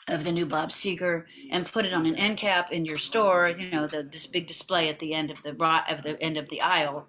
[0.09, 3.51] of the new Bob Seger and put it on an end cap in your store,
[3.51, 5.51] you know, the this big display at the end of the
[5.91, 7.07] of the end of the aisle.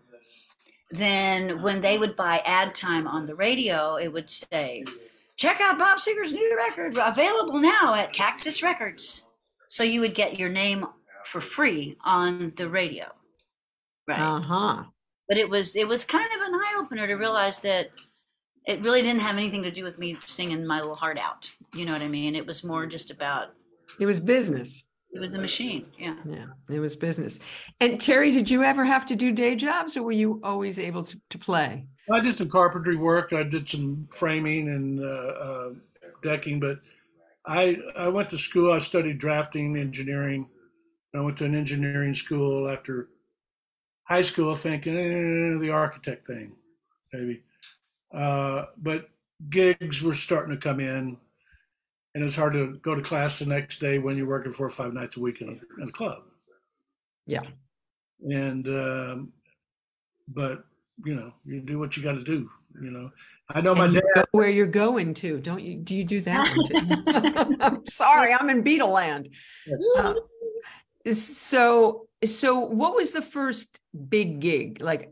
[0.94, 4.86] Then when they would buy ad time on the radio, it would say,
[5.38, 9.24] "Check out Bob Seger's new record, available now at Cactus Records."
[9.70, 10.86] So you would get your name
[11.26, 13.12] for free on the radio.
[14.08, 14.20] Right.
[14.20, 14.84] Uh-huh.
[15.28, 17.90] But it was it was kind of an eye opener to realize that
[18.68, 21.52] it really didn't have anything to do with me singing my little heart out.
[21.74, 22.36] You know what I mean?
[22.36, 23.56] It was more just about
[24.00, 24.86] it was business.
[25.14, 25.86] It was a machine.
[25.98, 26.16] Yeah.
[26.26, 26.46] Yeah.
[26.70, 27.40] It was business.
[27.80, 31.04] And Terry, did you ever have to do day jobs or were you always able
[31.04, 31.86] to, to play?
[32.12, 33.32] I did some carpentry work.
[33.32, 35.70] I did some framing and uh, uh,
[36.24, 36.80] decking, but
[37.46, 38.74] I I went to school.
[38.74, 40.50] I studied drafting, engineering,
[41.16, 43.10] I went to an engineering school after
[44.06, 46.54] high school, thinking eh, the architect thing,
[47.12, 47.44] maybe.
[48.14, 49.10] Uh, but
[49.50, 51.18] gigs were starting to come in,
[52.16, 54.72] and it's hard to go to class the next day when you're working four or
[54.72, 56.24] five nights a week in a, in a club.
[57.26, 57.42] Yeah.
[58.22, 59.34] And um,
[60.28, 60.64] but
[61.04, 62.50] you know, you do what you got to do.
[62.82, 63.12] You know,
[63.50, 64.26] I know and my dad.
[64.32, 65.78] where you're going to, don't you?
[65.78, 67.58] Do you do that?
[67.62, 69.30] I'm sorry, I'm in Beatle land.
[69.66, 69.80] Yes.
[69.98, 70.14] Uh,
[71.12, 75.12] so so what was the first big gig like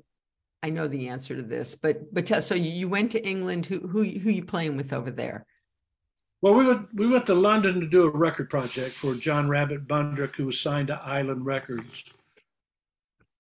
[0.64, 3.80] i know the answer to this but but tell, so you went to england who
[3.80, 5.46] who who you playing with over there
[6.42, 9.88] well we went we went to london to do a record project for john rabbit
[9.88, 12.04] bundrick who was signed to island records.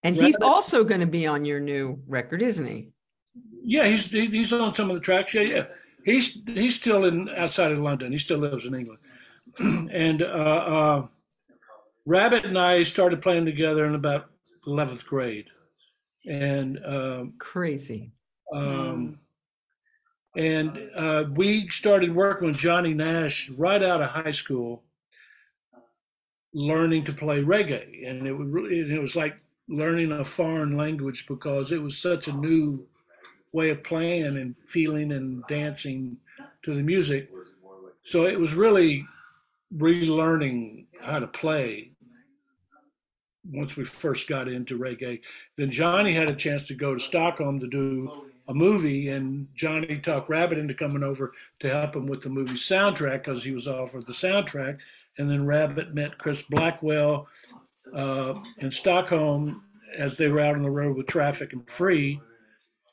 [0.03, 2.89] And rabbit, he's also going to be on your new record isn't he?
[3.63, 5.33] Yeah he's he's on some of the tracks.
[5.33, 5.65] Yeah yeah.
[6.03, 8.11] He's he's still in outside of london.
[8.11, 8.99] He still lives in england.
[9.91, 11.07] And uh, uh
[12.05, 14.29] Rabbit and I started playing together in about
[14.67, 15.45] 11th grade.
[16.27, 18.11] And um, crazy.
[18.53, 19.19] Um,
[20.35, 24.83] and uh, we started working with Johnny Nash right out of high school,
[26.53, 28.09] learning to play reggae.
[28.09, 29.35] And it, really, it was like
[29.67, 32.85] learning a foreign language because it was such a new
[33.51, 36.15] way of playing and feeling and dancing
[36.63, 37.29] to the music.
[38.03, 39.05] So it was really
[39.75, 41.91] relearning how to play
[43.51, 45.19] once we first got into reggae.
[45.57, 49.97] Then Johnny had a chance to go to Stockholm to do a movie, and Johnny
[49.99, 51.31] talked Rabbit into coming over
[51.61, 54.77] to help him with the movie soundtrack because he was offered the soundtrack.
[55.17, 57.27] and then Rabbit met Chris Blackwell
[57.95, 59.63] uh, in Stockholm
[59.97, 62.19] as they were out on the road with Traffic and Free.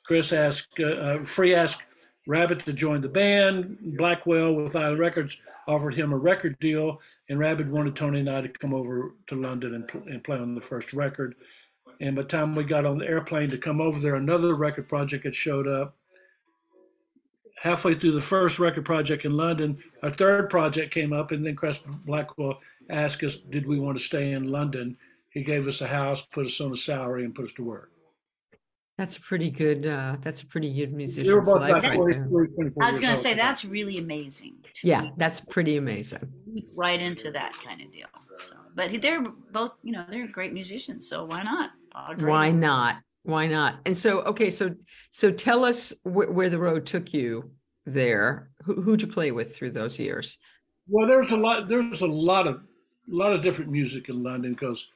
[0.06, 1.82] Chris asked, uh, uh, Free asked
[2.26, 3.78] Rabbit to join the band.
[3.98, 5.36] Blackwell with Island Records
[5.66, 9.34] offered him a record deal, and Rabbit wanted Tony and I to come over to
[9.34, 11.34] London and, and play on the first record.
[12.00, 14.88] And by the time we got on the airplane to come over there, another record
[14.88, 15.96] project had showed up.
[17.60, 21.56] Halfway through the first record project in London, a third project came up, and then
[21.56, 24.96] Chris Blackwell asked us, did we want to stay in London?
[25.30, 27.90] He gave us a house, put us on a salary, and put us to work.
[28.96, 29.86] That's a pretty good.
[29.86, 31.92] Uh, that's a pretty good musician's life, right there.
[32.82, 34.56] I was going to say that's really amazing.
[34.82, 35.12] Yeah, me.
[35.16, 36.28] that's pretty amazing.
[36.76, 38.08] Right into that kind of deal.
[38.34, 39.22] So, but they're
[39.52, 41.08] both, you know, they're great musicians.
[41.08, 41.70] So why not?
[42.18, 42.96] Why not?
[43.22, 43.80] Why not?
[43.84, 44.74] And so, okay, so
[45.10, 47.50] so tell us wh- where the road took you
[47.84, 48.50] there.
[48.64, 50.38] Who, who'd you play with through those years?
[50.88, 51.68] Well, there's a lot.
[51.68, 54.88] There's a lot of a lot of different music in London because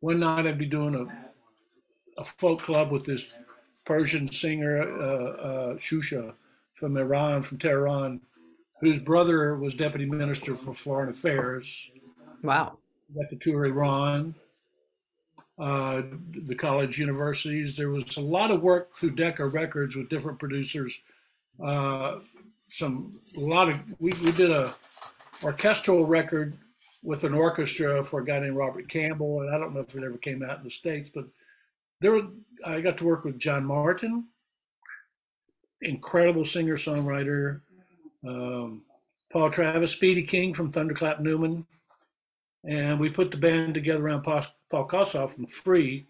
[0.00, 3.38] one night I'd be doing a a folk club with this
[3.84, 6.34] Persian singer uh, uh, Shusha
[6.74, 8.20] from Iran, from Tehran,
[8.80, 11.90] whose brother was deputy minister for foreign affairs.
[12.42, 12.78] Wow.
[13.14, 14.34] Got to tour Iran,
[15.58, 16.02] uh,
[16.46, 17.76] the college universities.
[17.76, 20.98] There was a lot of work through Decca Records with different producers.
[21.62, 22.20] Uh,
[22.68, 24.74] some a lot of we, we did a
[25.44, 26.56] orchestral record
[27.02, 30.04] with an orchestra for a guy named Robert Campbell, and I don't know if it
[30.04, 31.26] ever came out in the states, but
[32.00, 32.20] there
[32.64, 34.24] I got to work with John Martyn,
[35.82, 37.60] incredible singer songwriter,
[38.26, 38.82] um,
[39.32, 41.66] Paul Travis, Speedy Keen from Thunderclap Newman,
[42.64, 46.06] and we put the band together around Paul, Paul Kossoff from Free,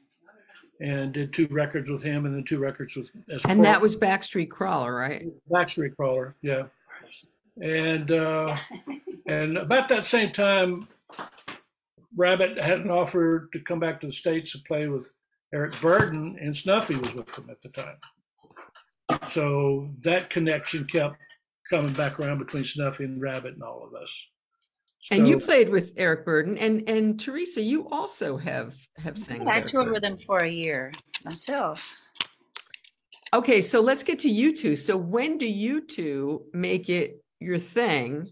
[0.80, 3.10] and did two records with him, and then two records with.
[3.30, 3.44] S.
[3.44, 5.26] And that was Backstreet Crawler, right?
[5.50, 6.62] Backstreet Crawler, yeah
[7.60, 8.56] and uh,
[9.26, 10.88] and about that same time,
[12.16, 15.12] Rabbit had an offer to come back to the states to play with
[15.52, 17.96] Eric Burdon, and Snuffy was with them at the time.
[19.24, 21.16] So that connection kept
[21.68, 24.28] coming back around between Snuffy and Rabbit and all of us.
[25.02, 29.48] So, and you played with Eric Burdon, and and Teresa, you also have have sang.
[29.48, 30.92] I toured with him for a year
[31.24, 32.08] myself.
[33.34, 34.76] Okay, so let's get to you two.
[34.76, 38.28] So when do you two make it your thing,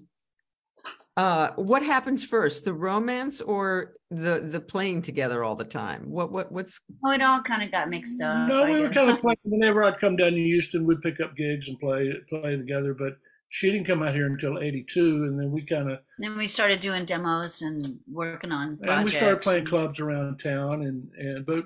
[1.17, 6.09] uh, what happens first, the romance or the the playing together all the time?
[6.09, 6.83] What what what's?
[7.05, 8.49] Oh, it all kind of got mixed up.
[8.49, 9.39] No, we were kind of playing.
[9.43, 12.95] Whenever I'd come down to Houston, we'd pick up gigs and play play together.
[12.95, 13.15] But
[13.51, 15.99] she didn't come out here until '82, and then we kind of.
[16.19, 18.79] Then we started doing demos and working on.
[18.81, 19.69] And we started playing and...
[19.69, 21.65] clubs around town, and and but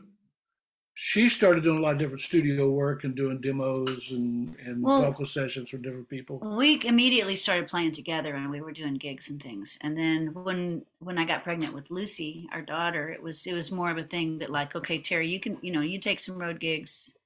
[0.94, 5.02] she started doing a lot of different studio work and doing demos and, and well,
[5.02, 6.38] vocal sessions for different people.
[6.38, 9.76] We immediately started playing together and we were doing gigs and things.
[9.82, 13.70] And then when when I got pregnant with Lucy, our daughter, it was it was
[13.70, 16.38] more of a thing that like, okay, Terry, you can you know you take some
[16.38, 17.16] road gigs,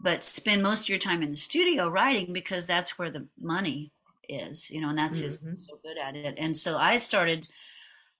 [0.00, 3.92] but spend most of your time in the studio writing because that's where the money
[4.28, 5.50] is, you know, and that's mm-hmm.
[5.52, 6.34] just so good at it.
[6.38, 7.48] And so I started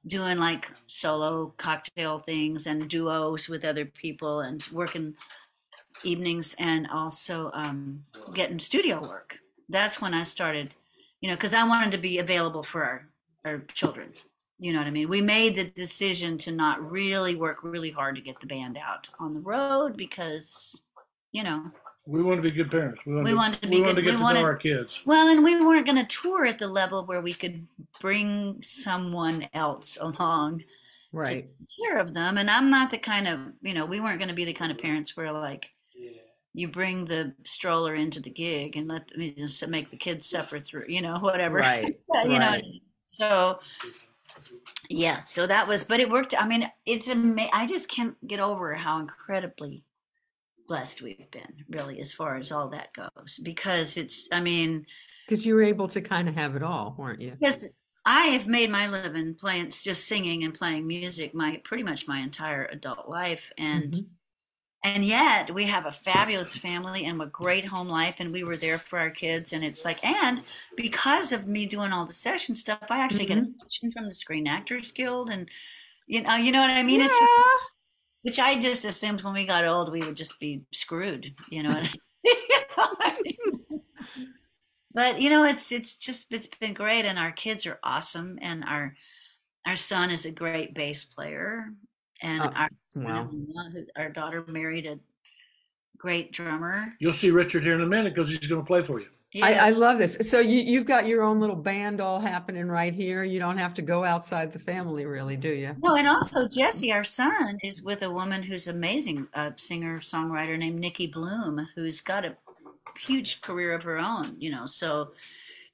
[0.07, 5.15] doing like solo cocktail things and duos with other people and working
[6.03, 8.05] evenings and also um,
[8.35, 9.39] getting studio work.
[9.69, 10.75] That's when I started,
[11.21, 13.09] you know, because I wanted to be available for our,
[13.45, 14.13] our children.
[14.59, 15.09] You know what I mean?
[15.09, 19.09] We made the decision to not really work really hard to get the band out
[19.19, 20.81] on the road because,
[21.35, 21.65] you know,
[22.07, 23.05] we want to be good parents.
[23.05, 23.97] We want, we to, wanted to be we good.
[23.97, 25.03] to get we to wanted, know our kids.
[25.05, 27.67] Well, and we weren't going to tour at the level where we could
[28.01, 30.63] bring someone else along,
[31.13, 31.49] right?
[31.59, 32.39] To care of them.
[32.39, 34.71] And I'm not the kind of you know we weren't going to be the kind
[34.71, 35.71] of parents where like
[36.55, 40.61] you bring the stroller into the gig and let me just make the kids suffer
[40.61, 42.63] through you know whatever right you right.
[42.65, 42.71] know
[43.03, 43.59] so
[44.89, 48.39] yeah so that was but it worked i mean it's amazing i just can't get
[48.39, 49.83] over how incredibly
[50.67, 54.85] blessed we've been really as far as all that goes because it's i mean
[55.29, 57.67] because you were able to kind of have it all weren't you because
[58.07, 62.21] i have made my living playing just singing and playing music my pretty much my
[62.21, 64.07] entire adult life and mm-hmm.
[64.85, 68.57] and yet we have a fabulous family and a great home life and we were
[68.57, 70.43] there for our kids and it's like and
[70.77, 73.45] because of me doing all the session stuff i actually mm-hmm.
[73.45, 75.49] get a pension from the screen actors guild and
[76.07, 77.07] you know you know what i mean yeah.
[77.07, 77.31] it's just
[78.25, 81.83] which I just assumed when we got old we would just be screwed, you know.
[82.25, 82.35] you
[82.77, 83.81] know I mean?
[84.95, 88.63] But you know, it's it's just it's been great, and our kids are awesome, and
[88.65, 88.95] our
[89.67, 91.67] our son is a great bass player,
[92.23, 92.69] and oh, our
[92.99, 93.29] wow.
[93.97, 95.01] our daughter married a
[95.99, 96.85] great drummer.
[97.01, 99.09] You'll see Richard here in a minute because he's going to play for you.
[99.35, 99.47] Yeah.
[99.47, 100.17] I, I, love this.
[100.31, 103.25] So you, you've got your own little band all happening right here.
[103.25, 105.75] You don't have to go outside the family, really, do you?
[105.83, 110.57] No, and also Jesse, our son, is with a woman who's amazing, a singer songwriter
[110.57, 112.37] named Nikki Bluhm, who's got a
[112.97, 114.37] huge career of her own.
[114.39, 115.11] You know, so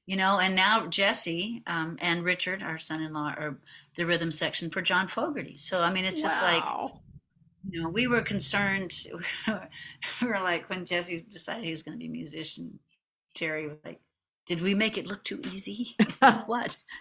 [0.06, 3.58] you know, and now Jesse um, and Richard, our son-in-law, are
[3.94, 5.58] the rhythm section for John Fogerty.
[5.58, 6.52] So I mean, it's just wow.
[6.54, 6.92] like
[7.64, 8.94] you know, we were concerned.
[9.46, 12.78] we were like when Jesse decided he was going to be a musician
[13.34, 14.00] Terry was like,
[14.46, 15.96] "Did we make it look too easy?
[16.46, 16.76] what?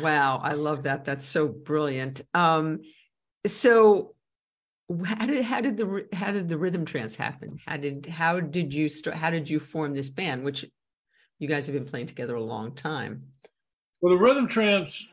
[0.00, 1.04] wow, I love that.
[1.04, 2.22] That's so brilliant.
[2.34, 2.80] Um,
[3.46, 4.14] so
[5.04, 7.58] how did how did the how did the rhythm tramps happen?
[7.64, 9.16] How did how did you start?
[9.16, 10.44] How did you form this band?
[10.44, 10.64] Which
[11.38, 13.28] you guys have been playing together a long time.
[14.00, 15.08] Well, the rhythm tramps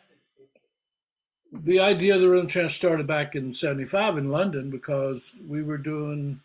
[1.51, 5.77] the idea of the rhythm tramps started back in 75 in london because we were
[5.77, 6.39] doing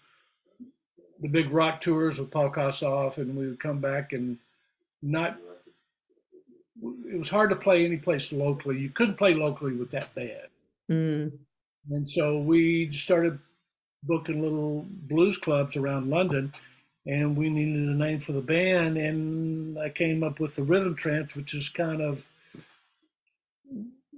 [1.20, 4.38] the big rock tours with Paul Kossoff, and we would come back and
[5.02, 5.38] not.
[6.82, 8.78] It was hard to play any place locally.
[8.78, 10.48] You couldn't play locally with that band.
[10.90, 11.32] Mm.
[11.90, 13.38] And so we started
[14.02, 16.52] booking little blues clubs around London,
[17.06, 18.96] and we needed a name for the band.
[18.96, 22.26] And I came up with the Rhythm Tramps, which is kind of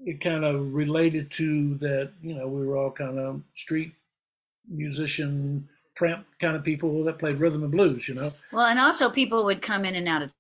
[0.05, 2.13] it kind of related to that.
[2.23, 3.93] You know, we were all kind of street
[4.69, 8.33] musician tramp kind of people that played rhythm and blues, you know.
[8.53, 10.33] Well, and also people would come in and out of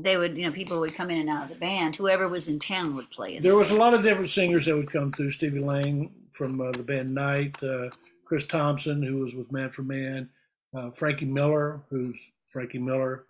[0.00, 1.96] they would you know people would come in and out of the band.
[1.96, 4.90] Whoever was in town would play there was a lot of different singers that would
[4.90, 5.30] come through.
[5.30, 7.88] Stevie Lange from uh, the band night uh,
[8.24, 10.28] chris thompson who was with Manfred Mann
[10.76, 13.24] uh, frankie miller who's frankie miller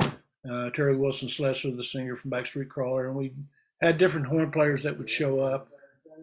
[0.50, 3.08] uh, terry wilson Slesser the singer from backstreet crawler.
[3.08, 3.32] And we
[3.80, 5.68] had different horn players that would show up.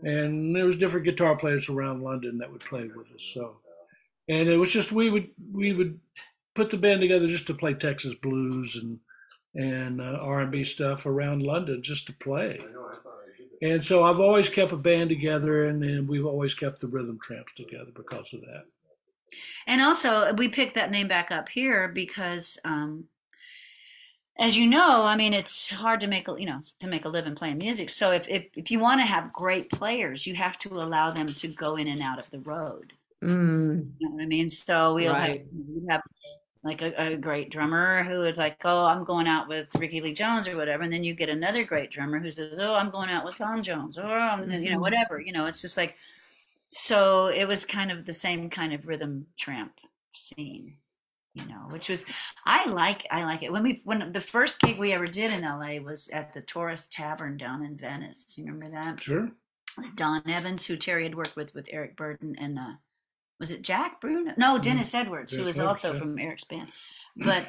[0.03, 3.31] And there was different guitar players around london that would play with us.
[3.33, 3.57] So
[4.28, 5.99] and it was just we would we would
[6.53, 8.99] put the band together just to play Texas blues and
[9.55, 12.59] and uh, R&B stuff around London just to play.
[13.61, 17.17] And so I've always kept a band together, and, and we've always kept the Rhythm
[17.21, 18.65] Tramps together because of that.
[19.65, 23.05] And also, we picked that name back up here because, um,
[24.38, 27.09] as you know, I mean, it's hard to make a you know to make a
[27.09, 27.89] living playing music.
[27.89, 31.28] So if if, if you want to have great players, you have to allow them
[31.28, 32.93] to go in and out of the road.
[33.26, 33.91] Mm.
[33.99, 34.49] You know what I mean?
[34.49, 35.39] So we'll right.
[35.39, 36.01] have, we have
[36.65, 40.13] like a, a, great drummer who is like, oh, I'm going out with Rickie Lee
[40.13, 43.09] Jones or whatever, and then you get another great drummer who says, oh, I'm going
[43.09, 44.51] out with Tom Jones or mm-hmm.
[44.51, 44.82] you know mm-hmm.
[44.82, 45.19] whatever.
[45.19, 45.95] You know, it's just like
[46.67, 47.28] so.
[47.28, 49.73] It was kind of the same kind of rhythm tramp
[50.13, 50.78] scene,
[51.36, 52.05] you know, which was
[52.45, 55.43] I like I like it when we when the first gig we ever did in
[55.43, 55.80] L.A.
[55.80, 58.36] was at the Taurus Tavern down in Venice.
[58.38, 59.01] You remember that?
[59.01, 59.30] Sure.
[59.95, 62.73] Don Evans, who Terry had worked with with Eric Burdon and uh,
[63.39, 64.33] was it Jack Bruno?
[64.38, 64.61] No, mm.
[64.61, 64.99] Dennis mm.
[64.99, 65.99] Edwards, who was also yeah.
[65.99, 66.71] from Eric's band.
[67.17, 67.47] But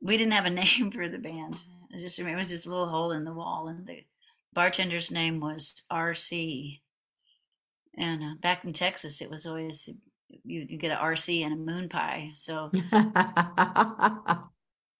[0.00, 1.60] we didn't have a name for the band.
[1.94, 4.04] I just remember it was this little hole in the wall, and the
[4.54, 6.80] bartender's name was RC.
[7.96, 9.88] And uh, back in Texas, it was always
[10.28, 12.30] you, you get an RC and a moon pie.
[12.34, 12.70] So,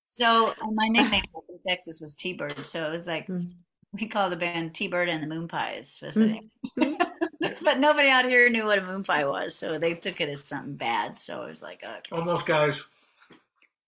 [0.04, 2.66] so my nickname in Texas was T Bird.
[2.66, 3.46] So it was like mm.
[3.92, 6.02] we call the band T Bird and the Moon Pies.
[6.02, 6.40] Mm.
[7.62, 10.44] but nobody out here knew what a moon pie was, so they took it as
[10.44, 11.16] something bad.
[11.18, 12.00] So it was like, okay.
[12.10, 12.80] almost guys.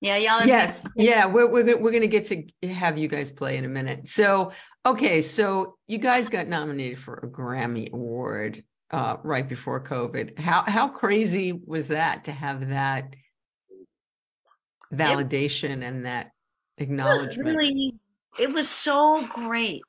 [0.01, 0.46] Yeah, y'all.
[0.46, 4.09] yes, yeah, we're we're we're gonna get to have you guys play in a minute.
[4.09, 4.53] So,
[4.86, 10.38] okay, so you guys got nominated for a Grammy award uh, right before COVID.
[10.38, 13.14] How how crazy was that to have that
[14.92, 16.30] validation it, and that
[16.78, 17.32] acknowledgement?
[17.36, 17.94] It was really,
[18.38, 19.82] it was so great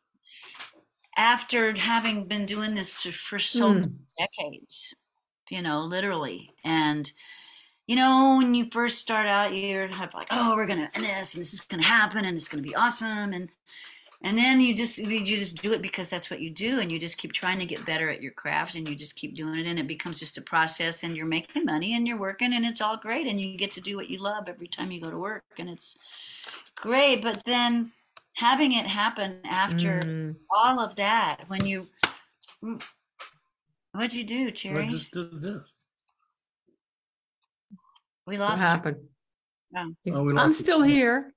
[1.22, 3.94] after having been doing this for so mm.
[4.18, 4.92] decades,
[5.52, 6.50] you know, literally.
[6.64, 7.10] And,
[7.86, 11.36] you know, when you first start out, you're like, oh, we're going to, and this,
[11.36, 13.34] and this is going to happen, and it's going to be awesome.
[13.34, 13.50] And,
[14.24, 17.00] and then you just you just do it because that's what you do and you
[17.00, 19.66] just keep trying to get better at your craft and you just keep doing it
[19.66, 22.82] and it becomes just a process and you're making money and you're working and it's
[22.82, 25.18] all great and you get to do what you love every time you go to
[25.18, 25.98] work and it's
[26.76, 27.92] great but then
[28.36, 30.36] having it happen after mm.
[30.50, 31.88] all of that when you
[33.92, 35.62] what'd you do cherry I just did this.
[38.28, 38.98] We lost what happened?
[39.76, 39.94] Oh.
[40.14, 41.34] oh we lost i'm still here.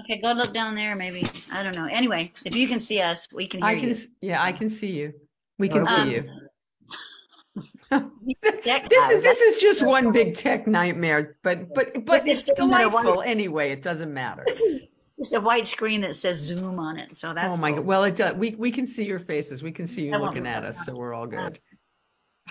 [0.00, 1.24] Okay go look down there maybe.
[1.52, 1.86] I don't know.
[1.86, 3.96] Anyway if you can see us we can i can you.
[4.20, 5.12] yeah i can see you.
[5.58, 6.24] We can um, see you
[7.90, 13.70] this is this is just one big tech nightmare, but but but it's delightful anyway.
[13.70, 14.42] It doesn't matter.
[14.46, 14.82] This is
[15.16, 17.16] just a white screen that says Zoom on it.
[17.16, 17.80] So that's oh my cool.
[17.80, 17.86] god.
[17.86, 18.34] Well, it does.
[18.34, 19.62] We we can see your faces.
[19.62, 21.60] We can see you looking at us, so we're all good.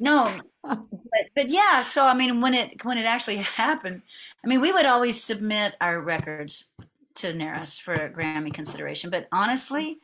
[0.02, 0.80] No, but
[1.36, 4.02] but yeah, so I mean, when it when it actually happened,
[4.44, 6.66] I mean, we would always submit our records
[7.16, 9.10] to NARAS for Grammy consideration.
[9.10, 10.00] But honestly,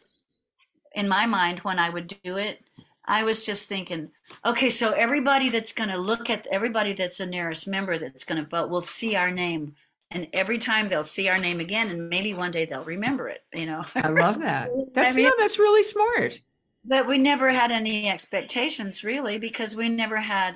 [0.93, 2.59] in my mind, when I would do it,
[3.05, 4.11] I was just thinking,
[4.45, 8.41] okay, so everybody that's going to look at everybody that's a NARAS member that's going
[8.41, 9.75] to vote will see our name.
[10.11, 13.43] And every time they'll see our name again, and maybe one day they'll remember it.
[13.53, 14.69] You know, I love that.
[14.93, 16.41] That's I mean, that's really smart.
[16.83, 20.55] But we never had any expectations really because we never had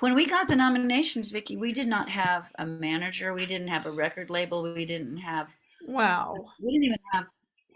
[0.00, 3.34] when we got the nominations, Vicki, we did not have a manager.
[3.34, 4.62] We didn't have a record label.
[4.62, 5.48] We didn't have.
[5.86, 6.36] Wow.
[6.60, 7.26] We didn't even have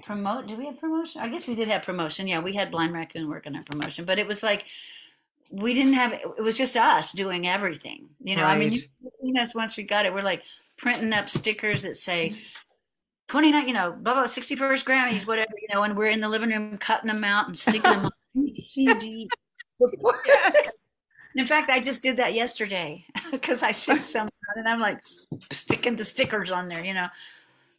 [0.04, 0.46] promote.
[0.46, 1.20] Did we have promotion?
[1.20, 2.28] I guess we did have promotion.
[2.28, 4.64] Yeah, we had Blind Raccoon working on promotion, but it was like
[5.50, 6.12] we didn't have.
[6.12, 8.08] It was just us doing everything.
[8.22, 8.54] You know, right.
[8.54, 8.88] I mean, you've
[9.20, 10.14] seen us once we got it.
[10.14, 10.44] We're like
[10.78, 12.36] printing up stickers that say
[13.28, 16.50] 29, you know, blah, blah, 61st Grammys, whatever, you know, and we're in the living
[16.50, 18.10] room cutting them out and sticking them on
[18.54, 19.28] CD.
[21.34, 25.00] In fact, I just did that yesterday because I shipped some and I'm like
[25.50, 27.08] sticking the stickers on there, you know.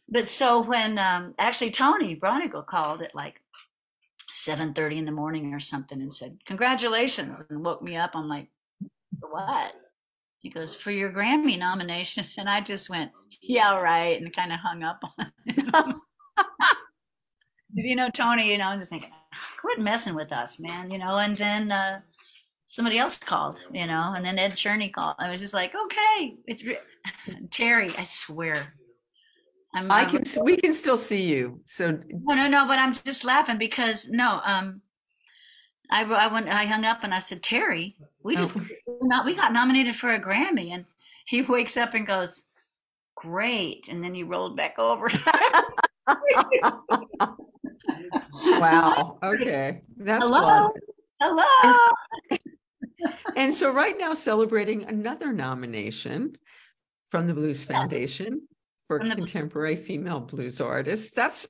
[0.08, 3.40] But so when um, actually Tony Braunagel called at like
[4.32, 8.10] 7:30 in the morning or something and said, "Congratulations!" and woke me up.
[8.14, 8.48] I'm like,
[9.20, 9.74] "What?"
[10.44, 14.60] He goes, "For your Grammy nomination," and I just went, "Yeah, right," and kind of
[14.60, 15.56] hung up on it.
[17.74, 19.10] if you know Tony, you know, I'm just thinking,
[19.58, 21.16] quit messing with us, man, you know.
[21.16, 21.98] And then uh,
[22.66, 25.16] somebody else called, you know, and then Ed Cherney called.
[25.18, 26.76] I was just like, okay, it's re-
[27.50, 27.90] Terry.
[27.96, 28.74] I swear.
[29.74, 30.22] I'm, I can.
[30.44, 31.62] we can still see you.
[31.64, 32.66] So no, no, no.
[32.66, 34.42] But I'm just laughing because no.
[34.44, 34.82] Um,
[35.90, 36.48] I I went.
[36.48, 38.38] I hung up and I said, Terry, we oh.
[38.38, 38.98] just oh.
[39.02, 39.24] not.
[39.24, 40.84] We got nominated for a Grammy, and
[41.26, 42.44] he wakes up and goes,
[43.14, 45.10] great, and then he rolled back over.
[48.44, 49.18] wow.
[49.22, 49.82] Okay.
[49.96, 50.70] That's Hello.
[51.20, 51.78] Hello.
[53.36, 56.36] and so right now celebrating another nomination
[57.08, 58.46] from the Blues Foundation
[58.86, 61.10] for contemporary female blues artists.
[61.10, 61.46] That's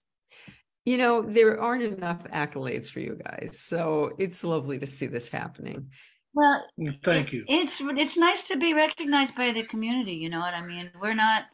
[0.84, 3.58] you know, there aren't enough accolades for you guys.
[3.58, 5.90] So it's lovely to see this happening.
[6.34, 7.44] Well, mm, thank you.
[7.48, 10.90] It's it's nice to be recognized by the community, you know what I mean?
[11.00, 11.46] We're not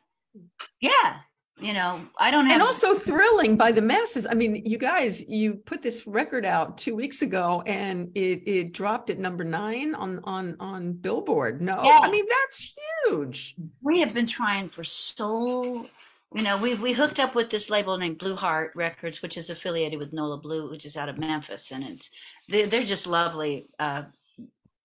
[0.81, 1.19] yeah,
[1.61, 2.55] you know, I don't have.
[2.55, 4.27] And also thrilling by the masses.
[4.27, 8.73] I mean, you guys, you put this record out two weeks ago, and it it
[8.73, 11.61] dropped at number nine on on on Billboard.
[11.61, 12.03] No, yes.
[12.05, 12.75] I mean that's
[13.07, 13.57] huge.
[13.83, 15.87] We have been trying for so.
[16.33, 19.51] You know, we we hooked up with this label named Blue Heart Records, which is
[19.51, 22.11] affiliated with Nola Blue, which is out of Memphis, and it's
[22.49, 23.67] they, they're just lovely.
[23.79, 24.05] Uh,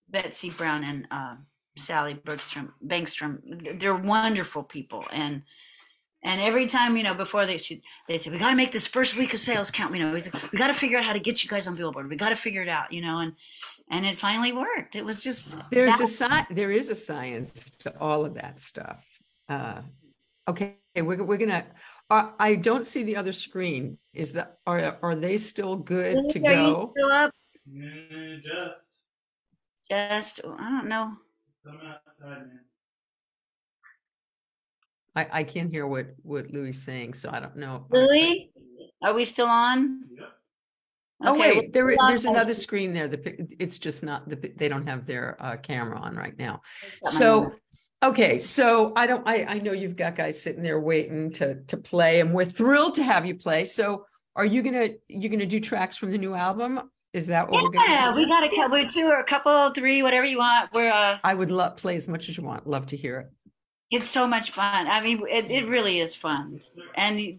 [0.08, 1.34] Betsy Brown and uh,
[1.76, 5.42] Sally Bergstrom, Bangstrom, they're wonderful people, and
[6.22, 8.86] and every time, you know, before they should, they say, we got to make this
[8.86, 9.94] first week of sales count.
[9.94, 12.08] You know, we got to figure out how to get you guys on Billboard.
[12.08, 13.34] We got to figure it out, you know, and,
[13.90, 14.96] and it finally worked.
[14.96, 19.04] It was just, there's that- a there is a science to all of that stuff.
[19.48, 19.82] Uh,
[20.48, 20.76] okay.
[20.96, 21.64] We're, we're going to,
[22.08, 23.98] uh, I don't see the other screen.
[24.14, 26.92] Is that, are, are they still good to go?
[26.96, 27.30] still up?
[27.70, 29.00] Yeah, just.
[29.90, 31.12] Just, I don't know.
[31.64, 32.60] Come outside, man.
[35.14, 37.86] I, I can't hear what, what Louis saying, so I don't know.
[37.90, 38.50] Louis,
[39.02, 40.02] are we still on?
[40.16, 40.28] Yep.
[41.24, 43.08] Oh, Okay, wait, there, we'll- there's another screen there.
[43.08, 46.60] The, it's just not, the, they don't have their, uh, camera on right now.
[47.04, 47.58] So, number.
[48.02, 51.76] Okay, so I don't, I, I know you've got guys sitting there waiting to, to
[51.76, 53.64] play and we're thrilled to have you play.
[53.64, 56.90] So are you gonna, you gonna do tracks from the new album?
[57.12, 57.90] Is that what we're gonna?
[57.90, 60.70] Yeah, we got a couple, two or a couple, three, whatever you want.
[60.74, 62.66] We're, uh, I would love, play as much as you want.
[62.66, 63.30] Love to hear it.
[63.90, 64.86] it's so much fun.
[64.88, 66.60] I mean, it, it really is fun.
[66.94, 67.38] And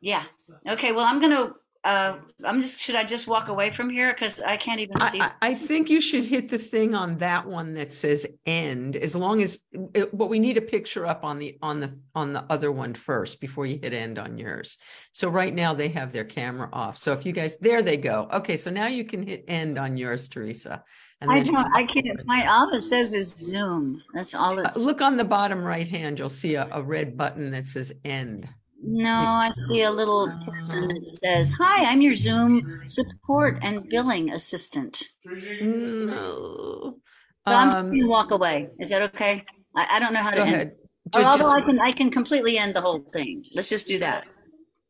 [0.00, 0.24] yeah.
[0.66, 1.52] Okay, well, I'm gonna,
[1.86, 4.12] uh, I'm just, should I just walk away from here?
[4.14, 5.20] Cause I can't even see.
[5.20, 9.14] I, I think you should hit the thing on that one that says end, as
[9.14, 9.62] long as,
[9.94, 12.92] it- but we need a picture up on the, on the, on the other one
[12.94, 14.78] first before you hit end on yours.
[15.12, 16.98] So right now they have their camera off.
[16.98, 18.28] So if you guys, there they go.
[18.32, 20.82] Okay, so now you can hit end on yours, Teresa.
[21.22, 24.02] I don't, I can't find, all it says is Zoom.
[24.12, 24.70] That's all Uh.
[24.76, 28.48] Look on the bottom right hand, you'll see a, a red button that says end.
[28.88, 34.30] No, I see a little person that says, "Hi, I'm your Zoom support and billing
[34.30, 36.98] assistant." No.
[37.46, 38.68] So I'm Um, gonna walk away.
[38.78, 39.44] Is that okay?
[39.74, 40.48] I, I don't know how to end.
[40.54, 40.76] ahead.
[41.14, 43.44] Or although just- I can, I can completely end the whole thing.
[43.54, 44.26] Let's just do that.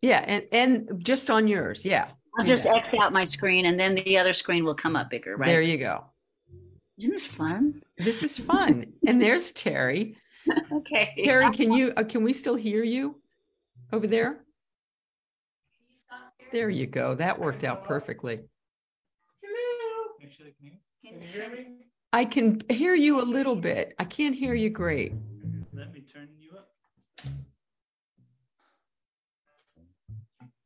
[0.02, 2.08] Yeah, and, and just on yours, yeah.
[2.38, 2.76] I'll just that.
[2.76, 5.46] X out my screen, and then the other screen will come up bigger, right?
[5.46, 6.04] There you go.
[6.98, 7.82] Isn't this fun?
[7.98, 8.92] This is fun.
[9.06, 10.16] and there's Terry.
[10.70, 11.12] Okay.
[11.24, 13.20] Terry, can you, uh, can we still hear you
[13.92, 14.40] over there?
[16.52, 17.14] There you go.
[17.14, 18.40] That worked out perfectly.
[20.22, 21.86] Actually, can you, hear me?
[22.12, 23.94] I can hear you a little bit.
[23.98, 25.12] I can't hear you great.
[25.72, 26.68] Let me turn you up.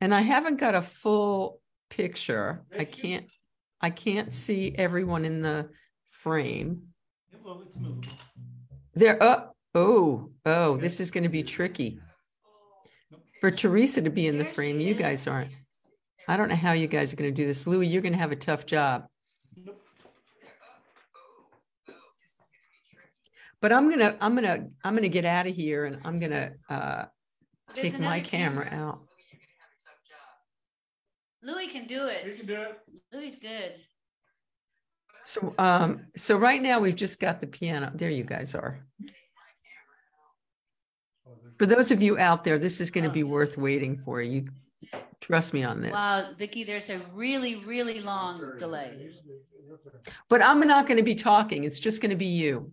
[0.00, 1.60] And I haven't got a full
[1.90, 2.62] picture.
[2.78, 3.26] I can't,
[3.80, 5.68] I can't see everyone in the
[6.06, 6.82] frame.
[7.44, 8.08] Well, it's movable.
[8.94, 11.98] There, oh, oh, oh, this is going to be tricky.
[13.40, 15.50] For Teresa to be in the There frame, you guys aren't.
[16.28, 17.66] I don't know how you guys are going to do this.
[17.66, 19.06] Louis, you're going to have a tough job.
[23.62, 27.04] But I'm gonna, I'm gonna, I'm gonna get out of here and I'm gonna uh
[27.74, 28.88] take my camera camera.
[28.88, 28.98] out.
[31.42, 32.36] Louis can do We it.
[32.38, 32.78] can do it.
[33.12, 33.74] Louis good.
[35.24, 37.92] So um, so right now we've just got the piano.
[37.94, 38.80] There you guys are.
[41.60, 44.22] For those of you out there, this is gonna be worth waiting for.
[44.22, 44.48] You
[45.20, 45.92] trust me on this.
[45.92, 49.10] Wow, Vicki, there's a really, really long delay.
[50.30, 51.64] But I'm not gonna be talking.
[51.64, 52.72] It's just gonna be you.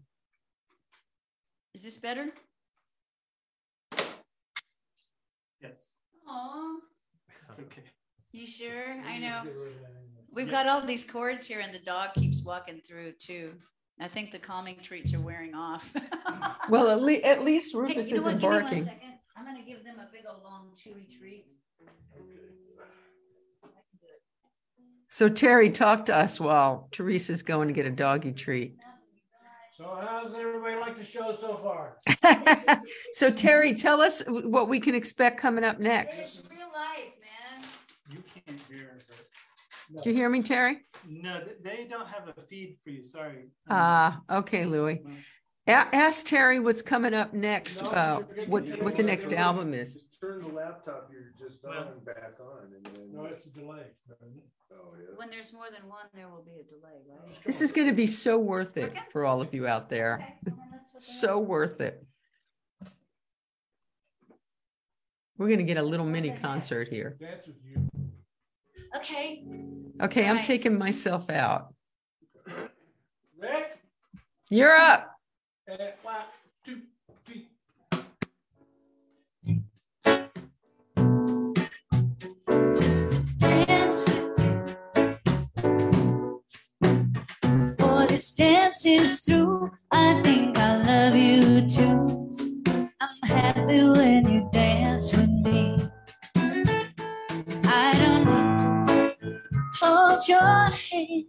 [1.73, 2.29] Is this better?
[5.61, 5.95] Yes.
[6.25, 6.79] Oh,
[7.49, 7.83] It's okay.
[8.31, 9.01] you sure?
[9.05, 9.43] I know.
[10.31, 13.51] We've got all these cords here and the dog keeps walking through too.
[13.99, 15.93] I think the calming treats are wearing off.
[16.69, 18.33] Well, at least at least Hey, Rufus you know what?
[18.35, 18.83] isn't Give me one barking.
[18.83, 19.13] second.
[19.37, 21.45] I'm gonna give them a big old long chewy treat.
[25.07, 28.75] So Terry, talk to us while Teresa's going to get a doggy treat.
[29.77, 31.97] So how's everybody like the show so far?
[33.13, 36.19] So Terry, tell us what we can expect coming up next.
[36.23, 37.63] It's real life, man.
[38.11, 40.03] You can't hear her.
[40.03, 40.79] Did you hear me, Terry?
[41.09, 43.01] No, they don't have a feed for you.
[43.01, 43.45] Sorry.
[43.69, 45.01] Ah, okay, Louis.
[45.67, 49.93] A- ask Terry what's coming up next, No, uh, what, what the next album is.
[49.93, 53.13] Just turn the laptop you're just Well- on back on and then.
[53.13, 53.83] No, it's a delay.
[54.69, 55.15] Oh, yeah.
[55.15, 57.43] When there's more than one, there will be a delay, right?
[57.45, 60.15] This is gonna be so worth it for all of you out there.
[60.21, 62.05] Okay, well, that's So worth it.
[65.37, 67.15] We're gonna get a little mini concert here.
[67.19, 67.89] Dance with you.
[68.91, 69.01] Have.
[69.01, 69.43] Okay,
[70.01, 70.45] Okay, I'm Right.
[70.45, 71.73] taking myself out.
[73.39, 73.79] Rick,
[74.49, 75.15] You're up.
[75.67, 76.15] and one,
[76.63, 76.81] two,
[77.25, 77.47] three.
[82.75, 84.55] just to dance with you.
[87.79, 92.29] For this dance is through, I think I love you too.
[92.99, 95.76] I'm happy when you dance with me.
[99.87, 101.25] Hold your hand.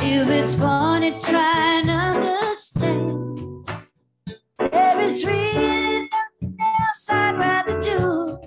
[0.00, 3.68] If it's funny, try and understand.
[4.58, 8.38] There is really nothing else I'd rather do.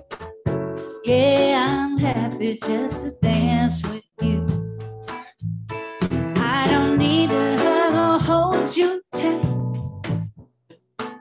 [1.04, 4.46] Yeah, I'm happy just to dance with you.
[6.36, 9.44] I don't need to hug or hold you tight.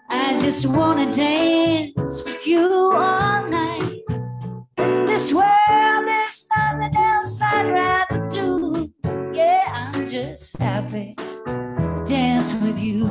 [0.10, 3.81] I just wanna dance with you all night.
[10.62, 13.08] Happy to dance with you.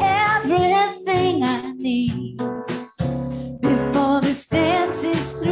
[0.00, 2.38] everything I need.
[3.60, 5.43] Before this dance is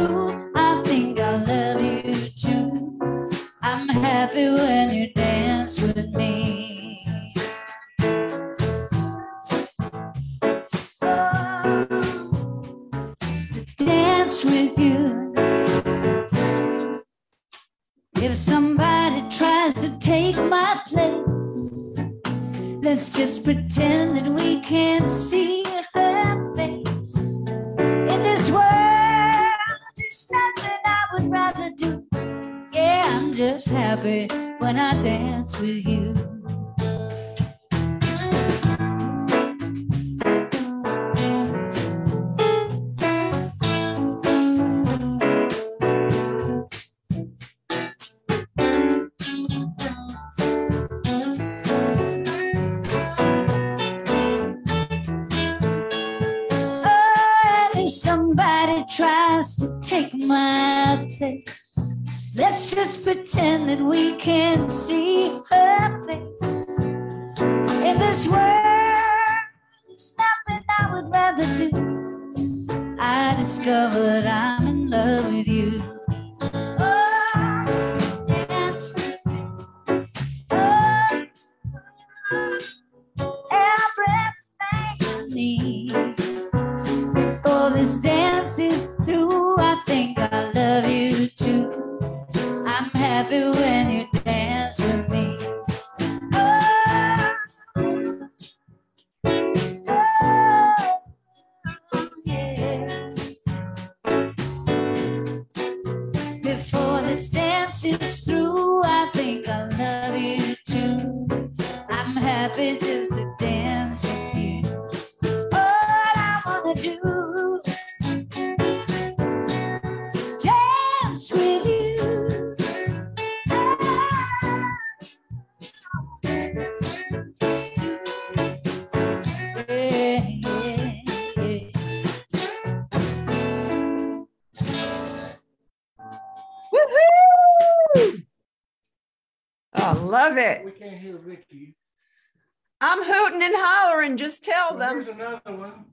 [143.33, 144.17] hooting and hollering.
[144.17, 145.19] Just tell Well, here's them.
[145.19, 145.85] another one.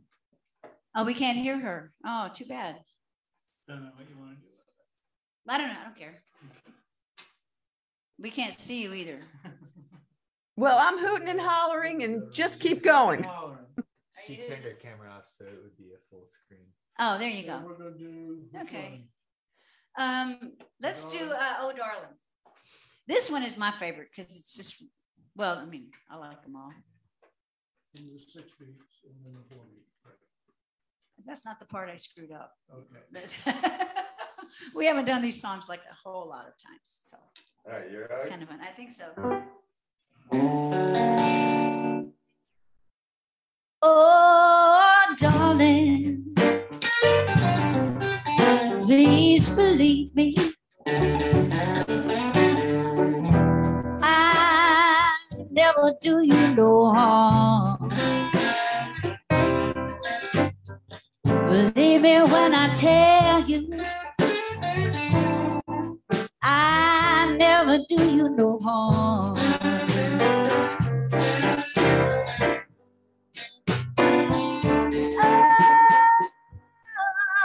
[0.95, 1.93] Oh, we can't hear her.
[2.05, 2.77] Oh, too bad.
[3.69, 4.47] Don't know what you want to do.
[5.49, 5.77] I don't know.
[5.81, 6.23] I don't care.
[8.19, 9.21] We can't see you either.
[10.57, 13.25] Well, I'm hooting and hollering and just keep going.
[14.27, 16.67] She turned her camera off so it would be a full screen.
[16.99, 17.63] Oh, there you go.
[17.65, 18.41] We're gonna do.
[18.51, 19.07] which Okay.
[19.99, 22.11] Um, let's do uh, Oh Darling.
[23.07, 24.85] This one is my favorite because it's just,
[25.35, 26.75] well, I mean, I like them all.
[27.97, 29.87] And the six beats and then the four beat.
[31.27, 32.55] That's not the part I screwed up.
[32.73, 33.85] Okay.
[34.75, 37.17] We haven't done these songs like a whole lot of times, so
[37.67, 38.31] All right, you're it's out.
[38.31, 38.59] kind of fun.
[38.61, 39.05] I think so.
[43.83, 46.25] Oh, darling,
[48.85, 50.35] please believe me.
[54.03, 55.17] I
[55.51, 57.70] never do you no harm.
[61.51, 63.71] Believe me when I tell you,
[66.43, 69.39] I never do you no harm.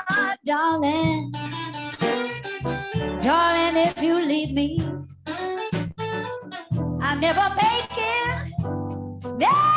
[0.10, 1.32] Ah, darling,
[3.22, 4.80] darling, if you leave me,
[7.02, 8.54] I never make it.
[9.40, 9.75] Never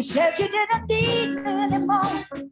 [0.00, 2.50] you said you didn't need me anymore.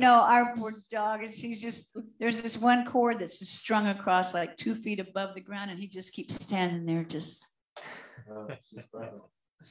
[0.00, 4.34] Know our poor dog is he's just there's this one cord that's just strung across
[4.34, 7.44] like two feet above the ground and he just keeps standing there just
[8.64, 9.08] she's fine.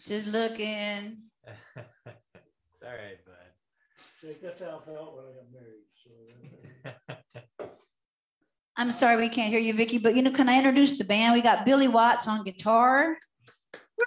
[0.08, 1.18] just looking.
[1.46, 3.36] it's all right, bud.
[4.22, 5.86] Jake, that's how I felt when I got married.
[7.58, 7.66] So.
[8.78, 11.34] I'm sorry we can't hear you, Vicky, but you know, can I introduce the band?
[11.34, 13.18] We got Billy Watts on guitar.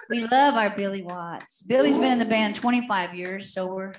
[0.09, 1.61] We love our Billy Watts.
[1.61, 3.93] Billy's been in the band 25 years, so we're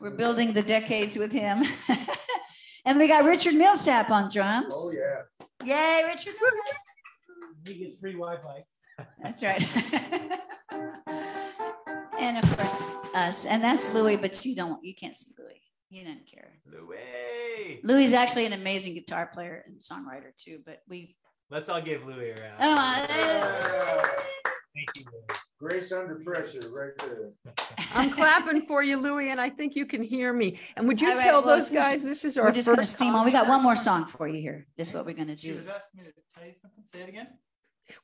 [0.00, 1.62] we're building the decades with him.
[2.84, 4.74] and we got Richard Millsap on drums.
[4.76, 5.22] Oh, yeah.
[5.64, 6.76] Yay, Richard Millsap.
[7.66, 8.64] He gets free Wi-Fi.
[9.22, 9.62] That's right.
[12.18, 12.82] and of course
[13.14, 15.62] us, and that's Louis, but you don't you can't see Louis.
[15.88, 16.52] He doesn't care.
[16.66, 17.80] Louis.
[17.82, 21.16] Louis is actually an amazing guitar player and songwriter too, but we
[21.50, 22.56] Let's all give Louis a round.
[22.60, 24.02] oh,
[24.74, 25.04] Thank you.
[25.12, 25.40] Louis.
[25.60, 27.32] Grace under pressure, right there.
[27.94, 30.58] I'm clapping for you, Louie, and I think you can hear me.
[30.76, 32.66] And would you All right, tell well, those since guys this is our we're just
[32.66, 33.26] gonna first steam on.
[33.26, 34.66] We got one more song for you here.
[34.78, 35.56] This is what we're gonna She do.
[35.56, 36.82] was asking me to tell you something.
[36.86, 37.28] Say it again.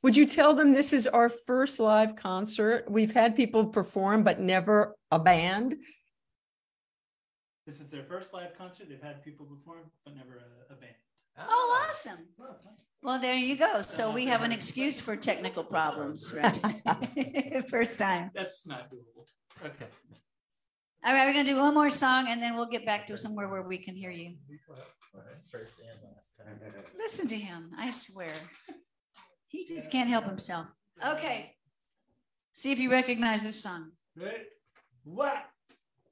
[0.03, 2.85] Would you tell them this is our first live concert?
[2.91, 5.77] We've had people perform, but never a band.
[7.65, 8.87] This is their first live concert.
[8.87, 10.93] They've had people perform, but never a, a band.
[11.37, 12.27] Oh, awesome.
[13.01, 13.81] Well, there you go.
[13.83, 17.63] So we have an excuse for technical problems, right?
[17.69, 18.31] First time.
[18.33, 19.25] That's not doable.
[19.65, 19.85] Okay.
[21.05, 23.47] All right, we're gonna do one more song and then we'll get back to somewhere
[23.47, 24.35] where we can hear you.
[25.49, 26.59] First and last time.
[26.97, 28.33] Listen to him, I swear.
[29.47, 30.67] He just can't help himself.
[31.05, 31.53] Okay.
[32.53, 33.91] See if you recognize this song.
[34.15, 34.47] Right.
[35.03, 35.37] One,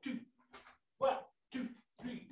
[0.03, 0.19] two,
[0.97, 1.17] one,
[1.51, 1.67] two,
[2.01, 2.30] three.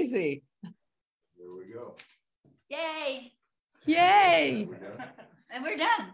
[0.00, 0.42] Crazy.
[0.62, 1.94] There we go.
[2.68, 3.32] Yay.
[3.86, 4.68] Yay!
[5.52, 6.12] And we're done.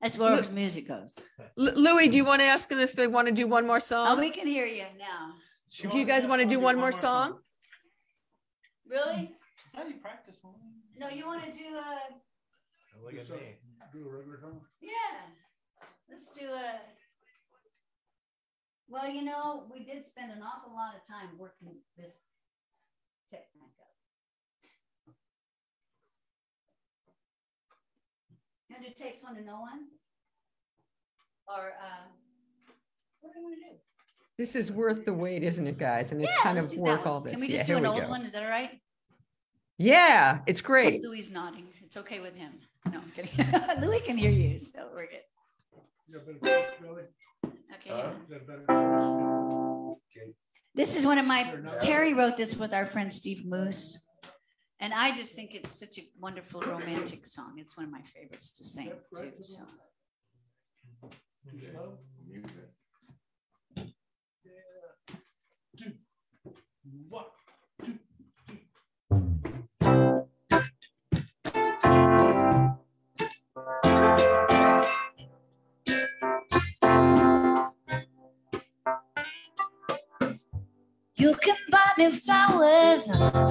[0.00, 1.18] As where Look- the music goes.
[1.58, 3.80] L- Louis, do you want to ask them if they want to do one more
[3.80, 4.06] song?
[4.08, 5.32] Oh, we can hear you now.
[5.90, 7.40] Do you guys want to do one more song?
[8.86, 9.34] Really?
[9.74, 10.54] How do you practice one?
[10.96, 11.98] No, you want to do a,
[13.02, 13.56] Look at me.
[13.92, 14.60] Do a regular song?
[14.80, 15.26] yeah.
[16.08, 16.78] Let's do a.
[18.88, 22.18] Well, you know, we did spend an awful lot of time working this
[23.30, 25.14] technique up.
[28.74, 29.86] And it takes one to know one?
[31.48, 32.04] Or, uh,
[33.20, 33.76] what do you want to do?
[34.36, 36.12] This is worth the wait, isn't it, guys?
[36.12, 37.32] And it's Yeah, kind of do that work all this.
[37.32, 38.08] Can we Yeah, just do an old go.
[38.08, 38.22] one?
[38.22, 38.80] Is that all right?
[39.78, 41.02] Yeah, it's great.
[41.02, 41.66] Louis nodding.
[41.82, 42.52] It's okay with him.
[42.92, 43.30] No, I'm kidding.
[43.80, 45.20] Louis can hear you, so we're good.
[46.08, 47.02] You got better choice, Billy?
[47.74, 47.90] Okay.
[47.90, 47.96] Huh?
[47.96, 48.12] yeah.
[48.28, 50.34] You got better choice?
[50.78, 51.52] This is one of my,
[51.82, 54.00] Terry wrote this with our friend Steve Moose.
[54.78, 57.54] And I just think it's such a wonderful romantic song.
[57.56, 59.32] It's one of my favorites to sing too.
[59.42, 59.58] So
[61.50, 61.98] Too slow?
[62.30, 62.52] Music.
[65.76, 65.92] Two,
[67.08, 67.24] one,
[81.18, 83.08] you can buy me flowers,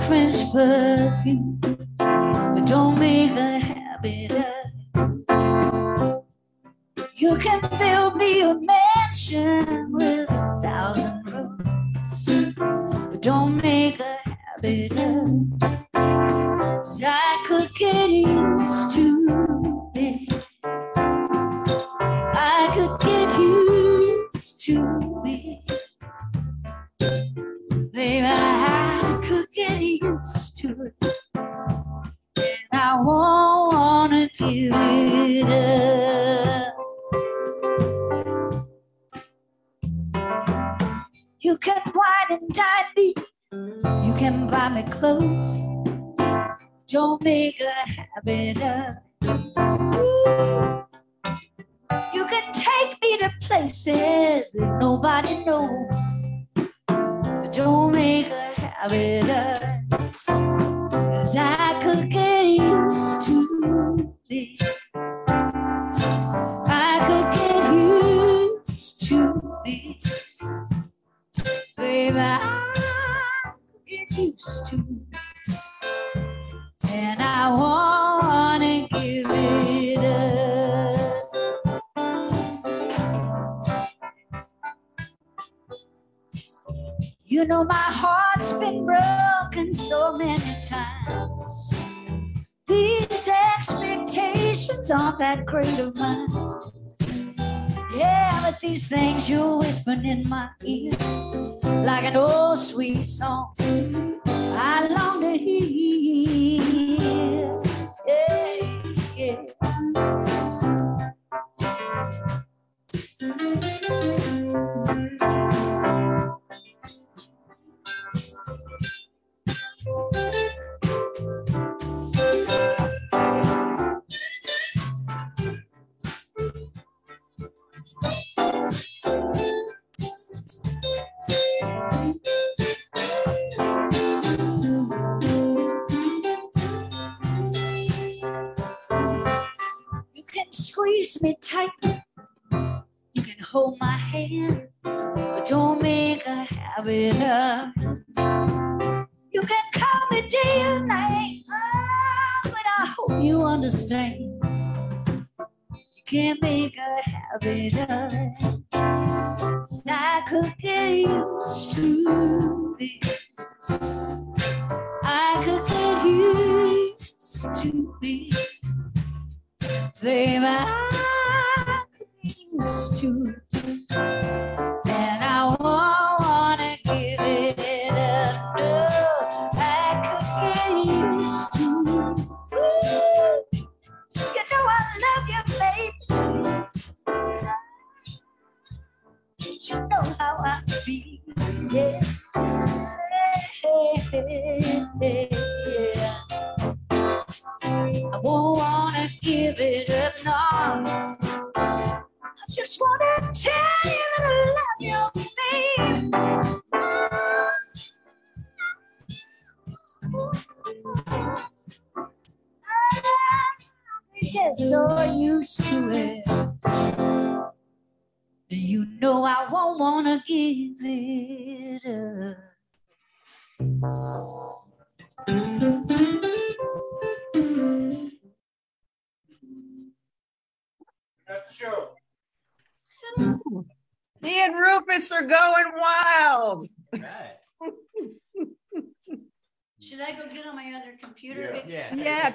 [0.07, 1.59] French perfume,
[1.97, 4.45] but don't make a habit of.
[4.95, 6.23] it.
[7.15, 12.25] You can build me a mansion with a thousand rooms,
[13.11, 15.61] but don't make a habit of.
[15.61, 15.66] it.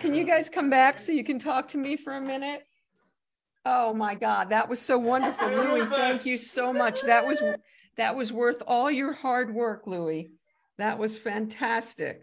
[0.03, 2.67] Can you guys come back so you can talk to me for a minute?
[3.65, 5.87] Oh my God, that was so wonderful, Louis.
[5.87, 7.01] Thank you so much.
[7.03, 7.41] That was
[7.97, 10.31] that was worth all your hard work, Louis.
[10.79, 12.23] That was fantastic.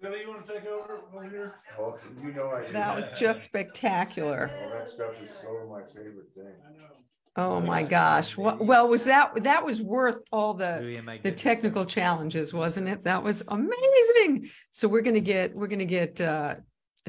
[0.00, 1.52] Billy, you want to take over over here?
[1.78, 2.66] Well, you know I.
[2.66, 2.72] do.
[2.72, 4.50] That was just spectacular.
[4.64, 6.52] All that stuff is so my favorite thing.
[6.68, 6.88] I know.
[7.34, 8.36] Oh my gosh.
[8.36, 12.52] Well, well, was that that was worth all the Louis, am I the technical challenges,
[12.52, 13.04] wasn't it?
[13.04, 14.48] That was amazing.
[14.70, 16.56] So we're gonna get we're gonna get uh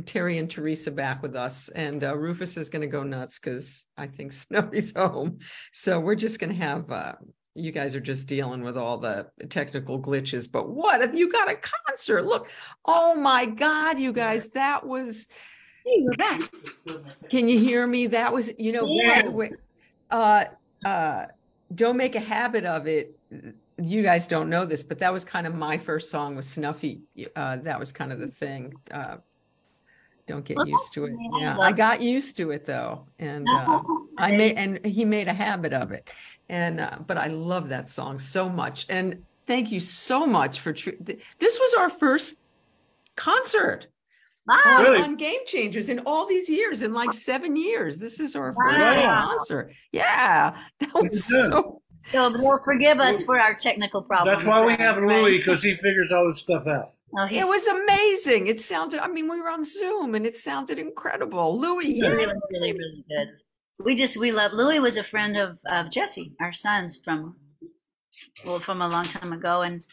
[0.05, 4.07] Terry and Teresa back with us, and uh, Rufus is gonna go nuts because I
[4.07, 5.39] think Snowy's home.
[5.73, 7.13] So we're just gonna have uh
[7.55, 10.49] you guys are just dealing with all the technical glitches.
[10.49, 12.25] But what if you got a concert?
[12.25, 12.49] Look,
[12.85, 15.27] oh my God, you guys, that was
[15.85, 16.49] Hey, we're back.
[17.29, 18.07] can you hear me?
[18.07, 19.49] That was, you know, by the way,
[20.09, 20.45] uh,
[20.85, 21.25] uh,
[21.73, 23.17] don't make a habit of it.
[23.81, 27.01] You guys don't know this, but that was kind of my first song with Snuffy.
[27.35, 28.73] Uh, that was kind of the thing.
[28.91, 29.17] Uh,
[30.27, 31.13] don't get used to it.
[31.39, 33.81] Yeah, I got used to it though, and uh,
[34.17, 36.09] I made and he made a habit of it.
[36.49, 38.85] And uh, but I love that song so much.
[38.89, 42.37] And thank you so much for tr- th- this was our first
[43.15, 43.87] concert
[44.45, 44.61] Bye.
[44.65, 45.01] on, Really?
[45.01, 47.99] on Game Changers in all these years, in like seven years.
[47.99, 48.71] This is our Wow.
[48.79, 49.73] first concert.
[49.91, 51.79] Yeah, that was so.
[51.95, 54.43] So they'll forgive us for our technical problems.
[54.43, 55.21] That's why we have right?
[55.21, 56.83] Louis because he figures all this stuff out.
[57.17, 58.47] Oh, It was amazing.
[58.47, 58.99] It sounded.
[58.99, 61.57] I mean, we were on Zoom, and it sounded incredible.
[61.57, 63.27] Louis, really, really, really good.
[63.85, 67.35] We just we love Louis was a friend of of Jesse, our sons from
[68.45, 69.85] well from a long time ago, and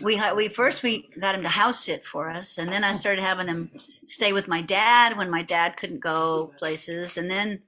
[0.00, 2.90] we had we first we got him to house sit for us, and then I
[2.90, 2.98] uh-huh.
[2.98, 3.70] started having him
[4.04, 7.62] stay with my dad when my dad couldn't go places, and then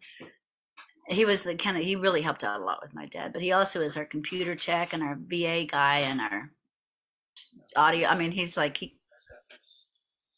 [1.09, 3.42] he was the kind of he really helped out a lot with my dad, but
[3.42, 6.50] he also is our computer tech and our VA guy and our
[7.76, 8.09] audio.
[8.09, 8.94] I mean, he's like he.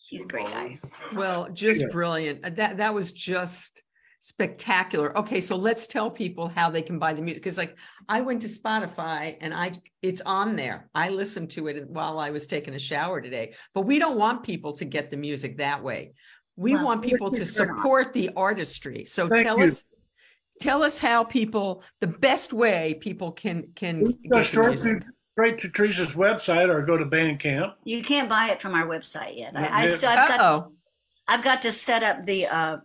[0.08, 0.74] He's a great guy.
[1.14, 2.56] Well, just brilliant.
[2.56, 3.82] That that was just
[4.20, 5.16] spectacular.
[5.18, 7.76] Okay, so let's tell people how they can buy the music because like
[8.08, 9.72] I went to Spotify and I
[10.02, 10.88] it's on there.
[10.94, 13.54] I listened to it while I was taking a shower today.
[13.74, 16.12] But we don't want people to get the music that way.
[16.56, 19.06] We Well, want people to support the artistry.
[19.06, 19.64] So Thank tell you.
[19.64, 19.84] us
[20.60, 25.00] tell us how people the best way people can can Go get the straight music.
[25.00, 27.72] to, straight to Teresa's website or go to Bandcamp.
[27.84, 29.56] You can't buy it from our website yet.
[29.56, 30.70] I, I still I've got Uh-oh.
[31.26, 32.76] I've got to set up the uh,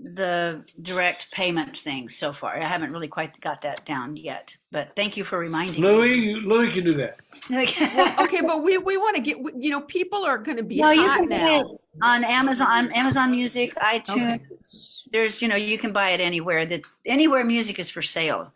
[0.00, 2.56] the direct payment thing so far.
[2.56, 4.56] I haven't really quite got that down yet.
[4.70, 7.18] But thank you for reminding Louis, you- Louis can do that.
[7.50, 10.80] Well, okay, but we we want to get you know people are going to be
[10.80, 11.60] no, you hot can now.
[11.60, 11.66] it
[12.02, 15.02] on Amazon, on Amazon Music, iTunes.
[15.10, 16.66] There's, you know, you can buy it anywhere.
[16.66, 18.52] That anywhere music is for sale.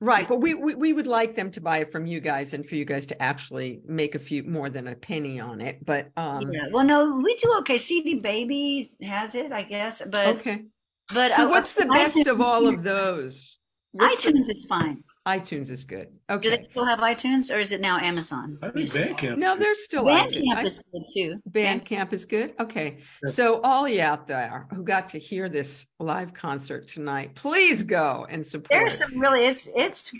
[0.00, 2.66] Right, but we, we we would like them to buy it from you guys and
[2.66, 5.84] for you guys to actually make a few more than a penny on it.
[5.86, 6.66] But um yeah.
[6.70, 7.78] Well, no, we do okay.
[7.78, 10.02] CD Baby has it, I guess.
[10.06, 10.64] But okay.
[11.14, 13.58] but So uh, what's the best of all of those?
[13.92, 15.02] What's the- iTunes is fine.
[15.26, 16.08] iTunes is good.
[16.30, 16.50] Okay.
[16.50, 18.56] Do they still have iTunes, or is it now Amazon?
[18.62, 19.16] I think Music?
[19.16, 19.38] Bandcamp.
[19.38, 20.04] No, there's still.
[20.04, 21.42] Bandcamp I- is good too.
[21.50, 22.54] Bandcamp is good.
[22.60, 22.98] Okay.
[23.24, 23.30] Yeah.
[23.30, 28.26] So all you out there who got to hear this live concert tonight, please go
[28.30, 28.70] and support.
[28.70, 29.08] There's it.
[29.08, 30.12] some really it's it's.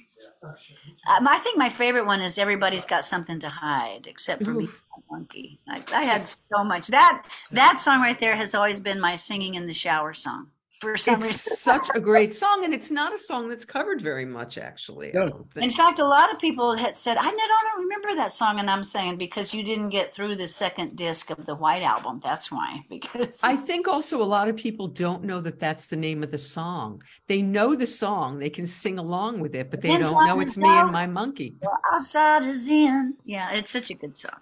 [1.08, 4.68] Um, I think my favorite one is everybody's got something to hide except for me,
[5.10, 5.60] monkey.
[5.68, 9.54] I, I had so much that that song right there has always been my singing
[9.54, 10.48] in the shower song
[10.80, 11.56] for some It's reason.
[11.56, 15.10] such a great song, and it's not a song that's covered very much, actually.
[15.14, 15.46] No.
[15.56, 18.84] In fact, a lot of people had said, "I don't remember that song," and I'm
[18.84, 22.20] saying because you didn't get through the second disc of the White Album.
[22.22, 22.80] That's why.
[22.90, 26.30] Because I think also a lot of people don't know that that's the name of
[26.30, 27.02] the song.
[27.28, 30.40] They know the song, they can sing along with it, but they Depends don't know
[30.40, 31.56] it's me and my monkey.
[31.92, 33.14] outside is in.
[33.24, 34.40] Yeah, it's such a good song.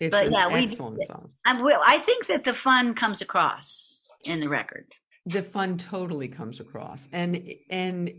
[0.00, 1.08] It's But an yeah, excellent it.
[1.08, 1.30] song.
[1.44, 1.52] I.
[1.86, 4.86] I think that the fun comes across in the record.
[5.28, 8.10] The fun totally comes across, and and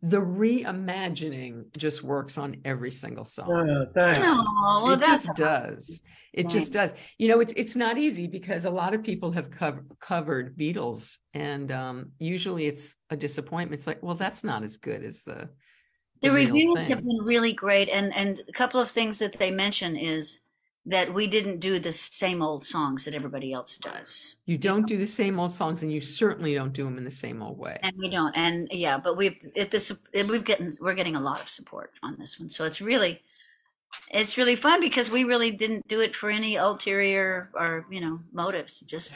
[0.00, 3.50] the reimagining just works on every single song.
[3.50, 4.20] Uh, thanks.
[4.22, 6.02] Oh, well, it that's just does.
[6.32, 6.52] It Right.
[6.52, 6.94] just does.
[7.18, 11.18] You know, it's it's not easy because a lot of people have covered covered Beatles,
[11.34, 13.80] and um, usually it's a disappointment.
[13.80, 15.48] It's like, well, that's not as good as the
[16.20, 16.90] the real reviews thing.
[16.90, 20.40] have been really great and and a couple of things that they mention is
[20.88, 24.96] that we didn't do the same old songs that everybody else does You don't do
[24.96, 27.78] the same old songs, and you certainly don't do them in the same old way.
[27.82, 31.40] and we don't and yeah but we've it this we've getting we're getting a lot
[31.40, 33.22] of support on this one so it's really
[34.10, 38.20] it's really fun because we really didn't do it for any ulterior or you know
[38.32, 39.14] motives just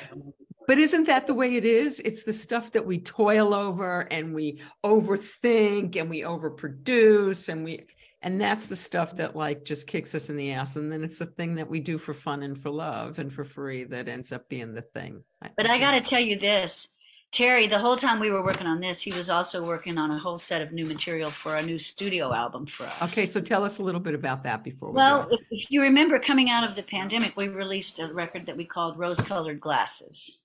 [0.68, 2.00] But isn't that the way it is?
[2.00, 7.84] It's the stuff that we toil over and we overthink and we overproduce and we
[8.22, 10.76] and that's the stuff that like just kicks us in the ass.
[10.76, 13.44] And then it's the thing that we do for fun and for love and for
[13.44, 15.24] free that ends up being the thing.
[15.56, 16.88] But I got to tell you this,
[17.32, 20.18] Terry, the whole time we were working on this, he was also working on a
[20.18, 23.02] whole set of new material for a new studio album for us.
[23.12, 25.38] Okay, so tell us a little bit about that before we Well, go.
[25.50, 28.98] if you remember coming out of the pandemic, we released a record that we called
[28.98, 30.38] Rose Colored Glasses.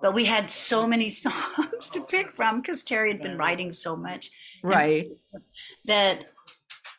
[0.00, 3.96] But we had so many songs to pick from because Terry had been writing so
[3.96, 4.30] much
[4.62, 5.08] Right.
[5.84, 6.26] that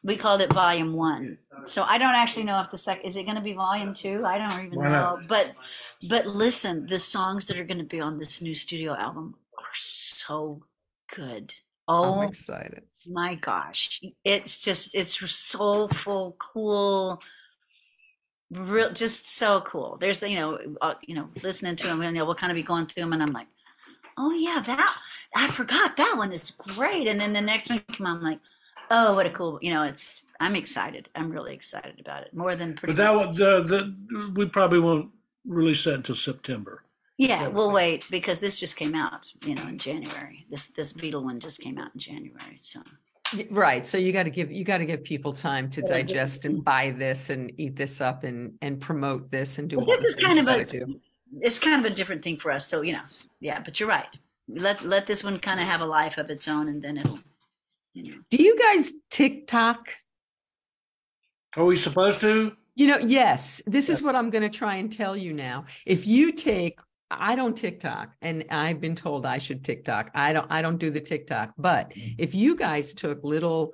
[0.03, 1.38] we called it Volume One.
[1.65, 4.23] So I don't actually know if the sec is it going to be Volume Two.
[4.26, 5.19] I don't even know.
[5.27, 5.51] But
[6.07, 9.76] but listen, the songs that are going to be on this new studio album are
[9.76, 10.63] so
[11.13, 11.53] good.
[11.89, 12.84] Oh I'm excited.
[13.07, 17.19] my gosh it's just it's soulful cool
[18.51, 22.19] real just so cool there's you know uh, you know listening to them, and you
[22.19, 23.47] know, we'll kind of be going through them and i'm like
[24.17, 24.97] oh yeah that
[25.35, 28.39] i forgot that one is great and then the next one come on i'm like
[28.90, 32.56] oh what a cool you know it's i'm excited i'm really excited about it more
[32.56, 35.10] than pretty But that one, the, the, we probably won't
[35.45, 36.84] release that until September.
[37.18, 41.24] yeah we'll wait because this just came out you know in january this this Beatle
[41.24, 42.82] one just came out in january so
[43.52, 43.86] Right.
[43.86, 46.91] So you got to give you got to give people time to digest and buy
[46.91, 49.78] this and eat this up and and promote this and do.
[49.78, 50.99] But all this is kind of a do.
[51.40, 52.66] it's kind of a different thing for us.
[52.66, 53.03] So you know,
[53.40, 53.60] yeah.
[53.60, 54.07] But you're right.
[54.48, 57.20] Let let this one kind of have a life of its own, and then it'll.
[57.94, 58.18] You know.
[58.30, 59.90] Do you guys TikTok?
[61.56, 62.53] Are we supposed to?
[62.76, 63.61] You know, yes.
[63.66, 65.66] This is what I'm going to try and tell you now.
[65.86, 66.80] If you take,
[67.11, 70.11] I don't TikTok, and I've been told I should TikTok.
[70.14, 70.48] I don't.
[70.52, 71.53] I don't do the TikTok.
[71.57, 72.16] But mm.
[72.18, 73.74] if you guys took little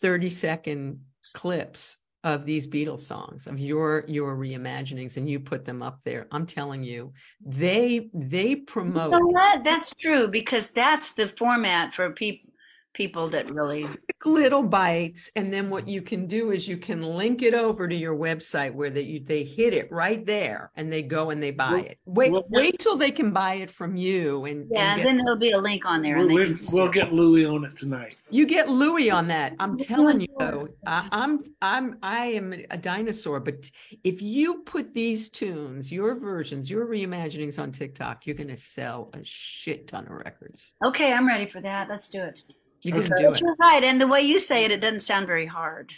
[0.00, 1.00] 30 second
[1.32, 6.26] clips of these Beatles songs of your your reimaginings and you put them up there,
[6.32, 9.62] I'm telling you, they they You promote know what?
[9.62, 12.50] That's true because that's the format for people
[12.94, 13.86] people that really.
[14.24, 17.94] little bites and then what you can do is you can link it over to
[17.94, 21.50] your website where they you, they hit it right there and they go and they
[21.50, 24.70] buy Well- it wait well- wait till they can buy it from you and, and
[24.72, 26.72] Yeah, get- then there'll be a link on there, We, and they we, can just
[26.72, 28.16] we'll get Louis on it tonight.
[28.30, 32.78] you get louis on that i'm telling you though I, i'm i'm i am a
[32.78, 33.70] dinosaur but
[34.04, 39.10] if you put these tunes your versions your reimaginings on tiktok you're going to sell
[39.12, 41.88] a shit ton of records Okay, I'm ready for that.
[41.88, 42.40] Let's do it.
[42.84, 43.24] You're going to Okay.
[43.24, 45.92] do it you're right, and the way you say it, it doesn't sound very hard.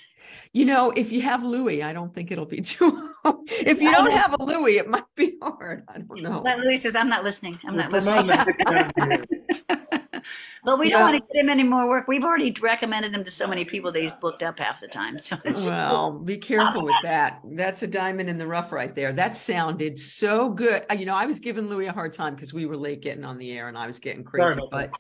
[0.53, 3.11] You know, if you have Louis, I don't think it'll be too.
[3.49, 5.85] if you don't have a Louis, it might be hard.
[5.89, 6.41] I don't know.
[6.43, 7.59] But Louis says, "I'm not listening.
[7.67, 9.29] I'm not listening." promoting the TikTok
[9.69, 10.23] here.
[10.65, 11.13] but we don't Yeah.
[11.13, 12.09] want to get him any more work.
[12.09, 15.19] We've already recommended him to so many people that he's booked up half the time.
[15.19, 17.41] So Well, be careful with that.
[17.45, 19.13] That's a diamond in the rough right there.
[19.13, 20.85] That sounded so good.
[20.91, 23.25] Uh, You know, I was giving Louis a hard time because we were late getting
[23.25, 24.91] on the air and I was getting crazy, but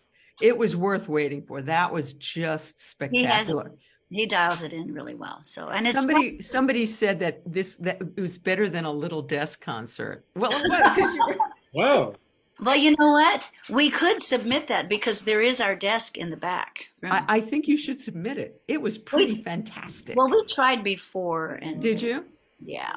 [0.40, 1.62] it was worth waiting for.
[1.62, 3.72] That was just spectacular.
[4.10, 5.38] he dials it in really well.
[5.42, 6.08] So and it's fun.
[6.08, 10.24] Somebody somebody said that this that it was better than a little desk concert.
[10.34, 11.36] Well, it was because you were
[11.74, 12.14] Wow.
[12.58, 13.50] Well, you know what?
[13.68, 16.86] We could submit that because there is our desk in the back.
[17.04, 18.62] I, I think you should submit it.
[18.66, 20.16] It was pretty fantastic.
[20.16, 22.24] well, we tried before, and Did you?
[22.64, 22.96] Yeah,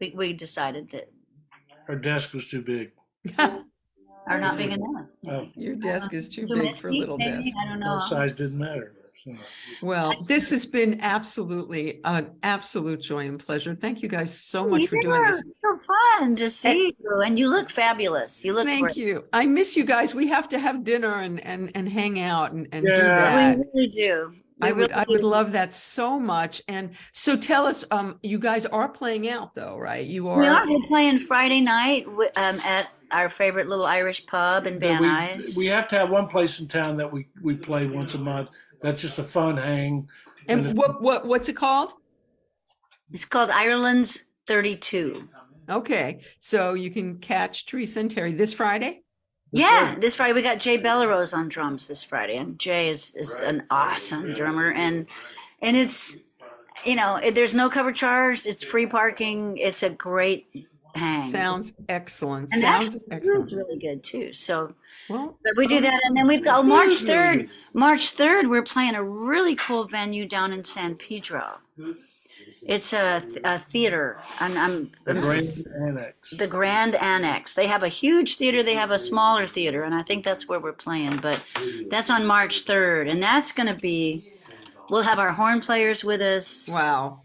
[0.00, 1.10] we we decided that
[1.86, 2.92] Her desk was too big.
[4.26, 5.06] are not big enough.
[5.28, 7.44] Oh, Your desk is too Too big for a seats, little maybe?
[7.44, 7.56] desk.
[7.62, 7.86] I don't know.
[7.96, 8.92] well, size didn't matter.
[9.22, 9.32] So,
[9.80, 13.74] Well, this has been absolutely an absolute joy and pleasure.
[13.74, 15.38] Thank you guys so much for doing this.
[15.38, 15.76] it's so
[16.18, 18.44] fun to see you, and you look fabulous.
[18.44, 18.96] You look Thank great.
[18.96, 19.24] you.
[19.32, 20.14] I miss you guys.
[20.14, 23.06] We have to have dinner and and and hang out and, and do Yeah.
[23.54, 23.58] that.
[23.58, 24.32] We really do.
[24.60, 25.26] We I would really I would do.
[25.26, 26.62] love that so much.
[26.68, 30.04] And so tell us, um, you guys are playing out though, right?
[30.06, 30.44] You We are.
[30.44, 30.68] are.
[30.70, 35.08] We're playing Friday night wi- um, at our favorite little Irish pub in Van we,
[35.08, 35.56] Nuys.
[35.56, 38.50] we have to have one place in town that we, we play once a month.
[38.80, 40.08] That's just a fun hang.
[40.48, 41.94] And And what what what's it called?
[43.12, 45.28] It's called Ireland's 32.
[45.68, 49.02] Okay, so you can catch Teresa and Terry this Friday.
[49.52, 53.40] Yeah, this Friday we got Jay Bellerose on drums this Friday, and Jay is, is
[53.40, 55.06] an awesome drummer, and
[55.62, 56.16] and it's
[56.84, 60.46] you know it, there's no cover charge, it's free parking, it's a great
[60.94, 61.28] hang.
[61.30, 62.52] Sounds excellent.
[62.52, 63.52] and Sounds that excellent.
[63.52, 64.32] really good too.
[64.32, 64.74] So,
[65.08, 67.48] Well, but we do that, and then we've got oh, March third.
[67.72, 71.58] March third, we're playing a really cool venue down in San Pedro.
[72.66, 75.46] It's a, a theater, and I'm, The I'm Grand
[75.86, 76.30] Annex.
[76.30, 77.52] the Grand Annex.
[77.52, 80.58] They have a huge theater, they have a smaller theater, and I think that's where
[80.58, 81.18] we're playing.
[81.18, 81.42] But
[81.90, 84.30] that's on March 3rd, and that's going to be,
[84.88, 86.66] we'll have our horn players with us.
[86.72, 87.20] wow.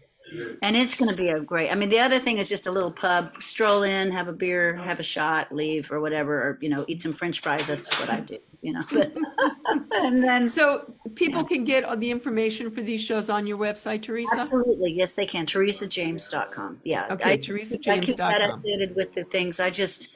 [0.62, 2.70] And it's going to be a great, I mean, the other thing is just a
[2.70, 6.68] little pub, stroll in, have a beer, have a shot, leave, or whatever, or, you
[6.68, 7.66] know, eat some french fries.
[7.66, 8.82] That's what I do, you know.
[8.92, 9.12] But,
[9.92, 14.02] and then, So people can get all the information for these shows on your website,
[14.02, 14.36] Teresa?
[14.38, 15.46] absolutely, yes, they can.
[15.46, 16.80] TeresaJames.com.
[16.84, 17.06] Yeah.
[17.10, 18.28] Okay, I- TeresaJames.com.
[18.30, 19.60] I updated with the things.
[19.60, 20.14] I just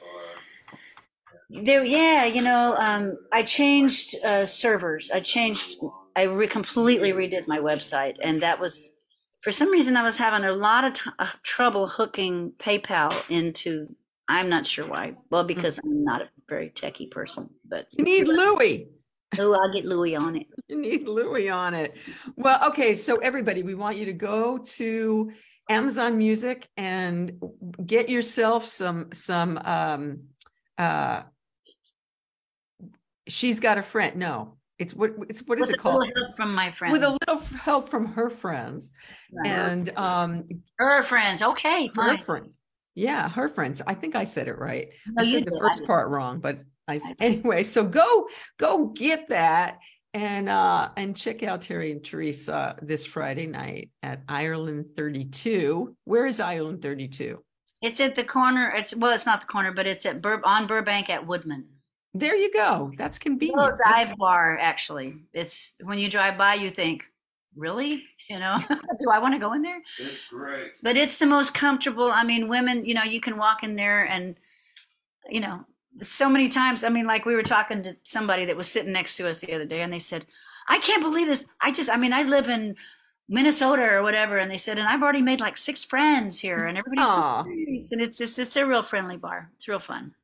[1.49, 5.11] there, yeah, you know, um, I changed uh, servers.
[5.11, 5.77] I changed.
[6.15, 8.91] I re- completely redid my website, and that was
[9.45, 13.95] for some reason I was having a lot of t- uh, trouble hooking PayPal into.
[14.27, 15.13] I'm not sure why.
[15.29, 18.87] Well, because I'm not a very techie person, but You need Louis.
[19.37, 20.47] oh, I'll get Louis on it.
[20.67, 21.93] You need Louis on it.
[22.35, 25.31] Well, okay, so everybody, we want you to go to
[25.69, 27.39] Amazon Music and
[27.85, 30.21] get yourself some some um
[30.79, 31.21] uh
[33.27, 34.15] she's got a friend.
[34.15, 35.99] No, it's what it's what is With it a called?
[35.99, 36.93] little help from my friends.
[36.93, 38.91] With a little help from her friends
[39.45, 40.43] and um
[40.77, 41.41] her friends.
[41.41, 42.17] Okay, her fine.
[42.19, 42.59] friends.
[42.93, 43.81] Yeah, her friends.
[43.85, 44.89] I think I said it right.
[45.07, 45.59] No, I said the did.
[45.59, 47.63] First part wrong, but I I anyway.
[47.63, 48.27] So go
[48.57, 49.79] go get that
[50.13, 55.95] and uh and check out Terry and Teresa this Friday night at Ireland 32.
[56.03, 57.41] Where is Ireland 32?
[57.81, 58.73] It's at the corner.
[58.75, 61.69] It's well, it's not the corner, but it's at Bur- on Burbank at Woodman.
[62.17, 62.91] There you go.
[62.97, 63.57] That's convenient.
[63.57, 65.17] Little That's- dive bar, actually.
[65.33, 67.03] It's when you drive by, you think,
[67.55, 68.03] really?
[68.27, 69.79] You know, do I want to go in there?
[69.99, 70.71] It's great.
[70.81, 72.09] But it's the most comfortable.
[72.11, 74.35] I mean, women, you know, you can walk in there and,
[75.29, 75.63] you know,
[76.01, 76.83] so many times.
[76.83, 79.53] I mean, like we were talking to somebody that was sitting next to us the
[79.53, 80.25] other day, and they said,
[80.67, 81.45] I can't believe this.
[81.61, 82.75] I just, I mean, I live in
[83.29, 86.79] Minnesota or whatever, and they said, and I've already made like six friends here, and
[86.79, 87.43] everybody's Aw.
[87.43, 87.91] so nice.
[87.91, 89.51] And it's just, it's a real friendly bar.
[89.55, 90.15] It's real fun.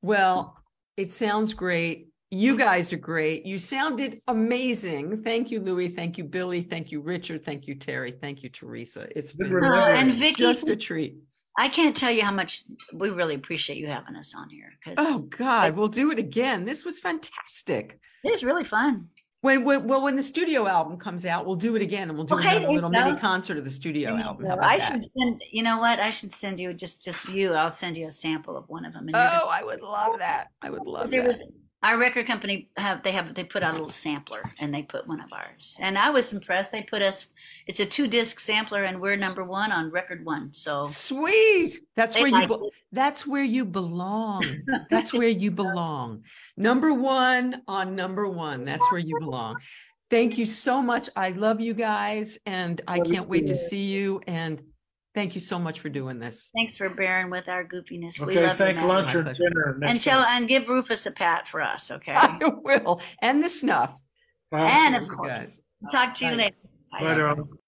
[0.00, 0.56] Well,
[1.00, 2.08] it sounds great.
[2.30, 3.46] You guys are great.
[3.46, 5.22] You sounded amazing.
[5.22, 5.88] Thank you, Louis.
[5.88, 6.60] Thank you, Billy.
[6.62, 7.44] Thank you, Richard.
[7.44, 8.12] Thank you, Terry.
[8.12, 9.08] Thank you, Teresa.
[9.16, 9.82] It's been remembering.
[9.82, 11.16] Oh, and Vicky, just a treat.
[11.58, 14.96] I can't tell you how much we really appreciate you having us on here because
[14.98, 16.64] Oh God, we'll do it again.
[16.66, 17.98] This was fantastic.
[18.22, 19.08] it's really fun.
[19.42, 22.26] When, when well, when the studio album comes out, we'll do it again, and we'll
[22.26, 24.46] do Okay, another little you mini concert of the studio album.
[24.46, 24.82] So I that?
[24.82, 25.42] should send.
[25.50, 25.98] You know what?
[25.98, 27.54] I should send you just just you.
[27.54, 29.08] I'll send you a sample of one of them.
[29.14, 30.48] Oh, I would love that.
[30.60, 31.28] I would love there that.
[31.28, 31.42] was
[31.82, 35.06] our record company have they have they put out a little sampler and they put
[35.06, 36.72] one of ours and I was impressed.
[36.72, 37.28] They put us.
[37.66, 40.52] It's a two disc sampler and we're number one on record one.
[40.52, 41.80] So Sweet.
[41.96, 42.46] That's where you.
[42.46, 44.44] Be- that's where you belong.
[44.90, 46.24] That's where you belong.
[46.56, 48.64] Number one on number one.
[48.64, 49.56] That's where you belong.
[50.10, 51.08] Thank you so much.
[51.14, 54.20] I love you guys, and I Love can't wait to see you.
[54.26, 54.60] And
[55.14, 56.50] thank you so much for doing this.
[56.56, 58.18] Thanks for bearing with our goofiness.
[58.20, 60.36] we Okay, love thank you, lunch or dinner next And tell time.
[60.42, 62.12] and give Rufus a pat for us, okay?
[62.16, 63.00] I will.
[63.22, 63.98] And the snuff.
[64.50, 64.68] Bye.
[64.68, 65.60] and of course,
[65.92, 66.36] talk to you Bye.
[66.36, 66.56] later.
[67.00, 67.44] Later on.